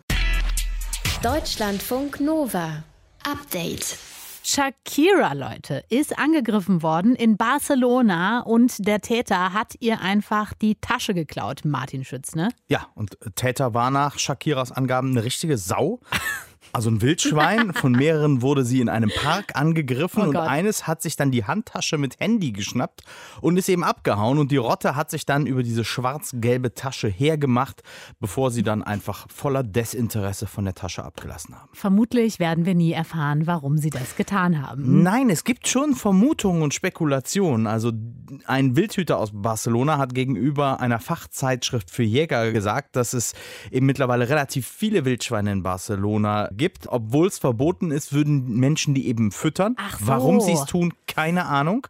Deutschlandfunk 1.22 2.20
Nova. 2.20 2.84
Update. 3.24 4.00
Shakira, 4.44 5.34
Leute, 5.34 5.84
ist 5.90 6.18
angegriffen 6.18 6.82
worden 6.82 7.16
in 7.16 7.38
Barcelona 7.38 8.42
und 8.42 8.88
der 8.88 9.02
Täter 9.02 9.54
hat 9.54 9.74
ihr 9.80 10.02
einfach 10.02 10.54
die 10.54 10.76
Tasche 10.76 11.14
geklaut, 11.14 11.62
Martin 11.66 12.04
Schütz, 12.04 12.36
ne? 12.36 12.50
Ja, 12.68 12.88
und 12.96 13.18
Täter 13.36 13.74
war 13.74 13.92
nach 13.92 14.18
Shakiras 14.18 14.72
Angaben 14.72 15.12
eine 15.12 15.24
richtige 15.24 15.58
Sau. 15.58 16.00
Also 16.72 16.90
ein 16.90 17.02
Wildschwein. 17.02 17.74
Von 17.80 17.94
mehreren 17.94 18.42
wurde 18.42 18.64
sie 18.64 18.82
in 18.82 18.90
einem 18.90 19.10
Park 19.10 19.56
angegriffen 19.56 20.24
oh 20.24 20.30
und 20.30 20.38
eines 20.38 20.88
hat 20.88 21.02
sich 21.02 21.16
dann 21.16 21.32
die 21.32 21.46
Handtasche 21.46 21.98
mit 21.98 22.20
Handy 22.20 22.52
geschnappt 22.52 23.04
und 23.42 23.58
ist 23.58 23.70
eben 23.70 23.84
abgehauen. 23.84 24.38
Und 24.38 24.52
die 24.52 24.58
Rotte 24.58 24.96
hat 24.96 25.10
sich 25.10 25.26
dann 25.26 25.46
über 25.46 25.64
diese 25.64 25.84
schwarz-gelbe 25.84 26.74
Tasche 26.74 27.08
hergemacht, 27.08 27.82
bevor 28.20 28.52
sie 28.52 28.64
dann 28.64 28.84
einfach 28.84 29.28
voller 29.34 29.64
Desinteresse 29.64 30.48
von 30.48 30.66
der 30.66 30.76
Tasche 30.76 31.04
abgelassen 31.04 31.56
haben. 31.56 31.70
Vermutlich 31.74 32.40
werden 32.40 32.66
wir 32.66 32.76
nie 32.76 32.92
erfahren, 32.92 33.48
warum 33.48 33.78
sie 33.78 33.90
das 33.90 34.16
getan 34.16 34.62
haben. 34.66 35.02
Nein, 35.04 35.30
es 35.30 35.44
gibt 35.44 35.68
schon 35.68 35.96
Vermutungen 35.96 36.62
und 36.62 36.74
Spekulationen. 36.74 37.68
Also 37.68 37.92
ein 38.46 38.76
Wildhüter 38.76 39.18
aus 39.18 39.32
Barcelona 39.34 39.98
hat 39.98 40.14
gegenüber 40.14 40.80
einer 40.80 41.00
Fachzeitschrift 41.00 41.90
für 41.90 42.04
Jäger 42.04 42.52
gesagt, 42.52 42.96
dass 42.96 43.14
es 43.14 43.34
eben 43.72 43.86
mittlerweile 43.86 44.30
relativ 44.30 44.68
viele 44.68 45.06
Wildschweine 45.06 45.52
in 45.52 45.64
Barcelona 45.64 46.49
gibt. 46.52 46.88
Obwohl 46.88 47.28
es 47.28 47.40
verboten 47.40 47.92
ist, 47.92 48.14
würden 48.14 48.58
Menschen 48.58 48.94
die 48.94 49.08
eben 49.08 49.32
füttern. 49.32 49.76
Ach 49.78 50.00
so. 50.00 50.08
Warum 50.08 50.42
sie 50.42 50.54
es 50.54 50.66
tun, 50.66 50.94
keine 51.08 51.46
Ahnung. 51.46 51.88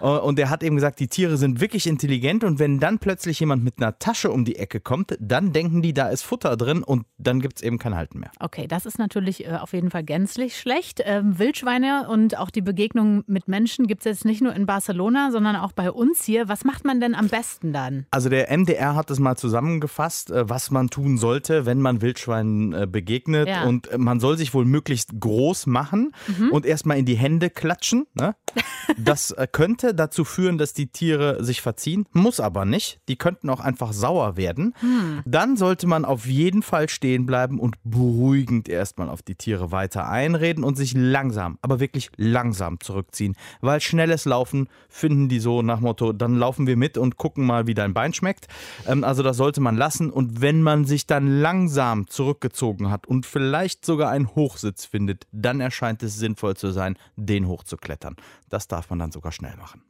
Ah. 0.00 0.16
Und 0.16 0.38
er 0.38 0.50
hat 0.50 0.62
eben 0.62 0.76
gesagt, 0.76 1.00
die 1.00 1.08
Tiere 1.08 1.36
sind 1.36 1.60
wirklich 1.60 1.86
intelligent 1.86 2.44
und 2.44 2.58
wenn 2.58 2.80
dann 2.80 2.98
plötzlich 2.98 3.40
jemand 3.40 3.64
mit 3.64 3.74
einer 3.78 3.98
Tasche 3.98 4.30
um 4.30 4.44
die 4.44 4.56
Ecke 4.56 4.80
kommt, 4.80 5.16
dann 5.20 5.52
denken 5.52 5.82
die, 5.82 5.92
da 5.92 6.08
ist 6.08 6.22
Futter 6.22 6.56
drin 6.56 6.82
und 6.82 7.06
dann 7.18 7.40
gibt 7.40 7.58
es 7.58 7.62
eben 7.62 7.78
kein 7.78 7.94
Halten 7.94 8.20
mehr. 8.20 8.30
Okay, 8.40 8.66
das 8.66 8.86
ist 8.86 8.98
natürlich 8.98 9.46
äh, 9.46 9.56
auf 9.56 9.72
jeden 9.72 9.90
Fall 9.90 10.04
gänzlich 10.04 10.58
schlecht. 10.58 11.02
Ähm, 11.04 11.38
Wildschweine 11.38 12.08
und 12.08 12.38
auch 12.38 12.50
die 12.50 12.62
Begegnung 12.62 13.24
mit 13.26 13.48
Menschen 13.48 13.86
gibt 13.86 14.00
es 14.00 14.04
jetzt 14.04 14.24
nicht 14.24 14.42
nur 14.42 14.54
in 14.54 14.66
Barcelona, 14.66 15.30
sondern 15.30 15.56
auch 15.56 15.72
bei 15.72 15.90
uns 15.90 16.24
hier. 16.24 16.48
Was 16.48 16.64
macht 16.64 16.84
man 16.84 17.00
denn 17.00 17.14
am 17.14 17.28
besten 17.28 17.72
dann? 17.72 18.06
Also 18.10 18.28
der 18.28 18.50
MDR 18.56 18.94
hat 18.94 19.10
es 19.10 19.18
mal 19.18 19.36
zusammengefasst, 19.36 20.30
äh, 20.30 20.48
was 20.48 20.70
man 20.70 20.88
tun 20.88 21.18
sollte, 21.18 21.66
wenn 21.66 21.80
man 21.80 22.02
Wildschweinen 22.02 22.72
äh, 22.72 22.86
begegnet. 22.86 23.48
Ja. 23.48 23.64
Und 23.64 23.90
äh, 23.90 23.98
man 24.02 24.20
soll 24.20 24.36
sich 24.38 24.54
wohl 24.54 24.64
möglichst 24.64 25.18
groß 25.18 25.66
machen 25.66 26.12
Mhm. 26.26 26.50
und 26.50 26.66
erstmal 26.66 26.98
in 26.98 27.04
die 27.06 27.16
Hände 27.16 27.50
klatschen. 27.50 28.06
Ne? 28.14 28.34
Das 28.98 29.30
äh, 29.30 29.46
könnte 29.50 29.94
dazu 29.94 30.24
führen, 30.24 30.58
dass 30.58 30.74
die 30.74 30.88
Tiere 30.88 31.42
sich 31.42 31.62
verziehen, 31.62 32.04
muss 32.12 32.40
aber 32.40 32.64
nicht. 32.64 33.00
Die 33.08 33.16
könnten 33.16 33.48
auch 33.48 33.60
einfach 33.60 33.92
sauer 33.92 34.36
werden. 34.36 34.74
Hm. 34.80 35.22
Dann 35.24 35.56
sollte 35.56 35.86
man 35.86 36.04
auf 36.04 36.26
jeden 36.26 36.62
Fall 36.62 36.88
stehen 36.88 37.24
bleiben 37.24 37.60
und 37.60 37.76
beruhigend 37.84 38.68
erstmal 38.68 39.08
auf 39.08 39.22
die 39.22 39.36
Tiere 39.36 39.70
weiter 39.70 40.08
einreden 40.08 40.64
und 40.64 40.76
sich 40.76 40.94
langsam, 40.94 41.58
aber 41.62 41.78
wirklich 41.80 42.10
langsam 42.16 42.80
zurückziehen. 42.80 43.36
Weil 43.60 43.80
schnelles 43.80 44.24
Laufen 44.24 44.68
finden 44.88 45.28
die 45.28 45.38
so 45.38 45.62
nach 45.62 45.80
Motto, 45.80 46.12
dann 46.12 46.34
laufen 46.34 46.66
wir 46.66 46.76
mit 46.76 46.98
und 46.98 47.16
gucken 47.16 47.46
mal, 47.46 47.66
wie 47.68 47.74
dein 47.74 47.94
Bein 47.94 48.12
schmeckt. 48.12 48.48
Ähm, 48.86 49.04
also 49.04 49.22
das 49.22 49.36
sollte 49.36 49.60
man 49.60 49.76
lassen. 49.76 50.10
Und 50.10 50.40
wenn 50.42 50.60
man 50.60 50.84
sich 50.84 51.06
dann 51.06 51.40
langsam 51.40 52.08
zurückgezogen 52.08 52.90
hat 52.90 53.06
und 53.06 53.26
vielleicht 53.26 53.86
sogar 53.92 54.10
einen 54.10 54.34
Hochsitz 54.34 54.86
findet, 54.86 55.26
dann 55.32 55.60
erscheint 55.60 56.02
es 56.02 56.16
sinnvoll 56.16 56.56
zu 56.56 56.70
sein, 56.70 56.96
den 57.16 57.46
hochzuklettern. 57.46 58.16
Das 58.48 58.68
darf 58.68 58.88
man 58.88 58.98
dann 58.98 59.12
sogar 59.12 59.32
schnell 59.32 59.54
machen. 59.56 59.82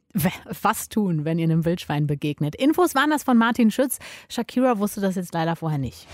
Was 0.61 0.89
tun, 0.89 1.23
wenn 1.23 1.39
ihr 1.39 1.45
einem 1.45 1.63
Wildschwein 1.63 2.05
begegnet? 2.05 2.55
Infos 2.55 2.95
waren 2.95 3.11
das 3.11 3.23
von 3.23 3.37
Martin 3.37 3.71
Schütz. 3.71 3.99
Shakira 4.27 4.77
wusste 4.77 4.99
das 4.99 5.15
jetzt 5.15 5.33
leider 5.33 5.55
vorher 5.55 5.79
nicht. 5.79 6.05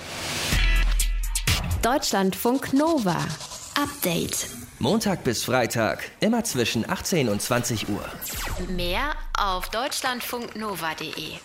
Deutschlandfunk 1.82 2.73
Nova. 2.73 3.17
Update. 3.82 4.49
Montag 4.78 5.23
bis 5.23 5.43
Freitag, 5.43 6.12
immer 6.19 6.43
zwischen 6.43 6.88
18 6.88 7.28
und 7.28 7.41
20 7.41 7.89
Uhr. 7.89 8.06
Mehr 8.69 9.13
auf 9.36 9.69
deutschlandfunknova.de. 9.69 11.39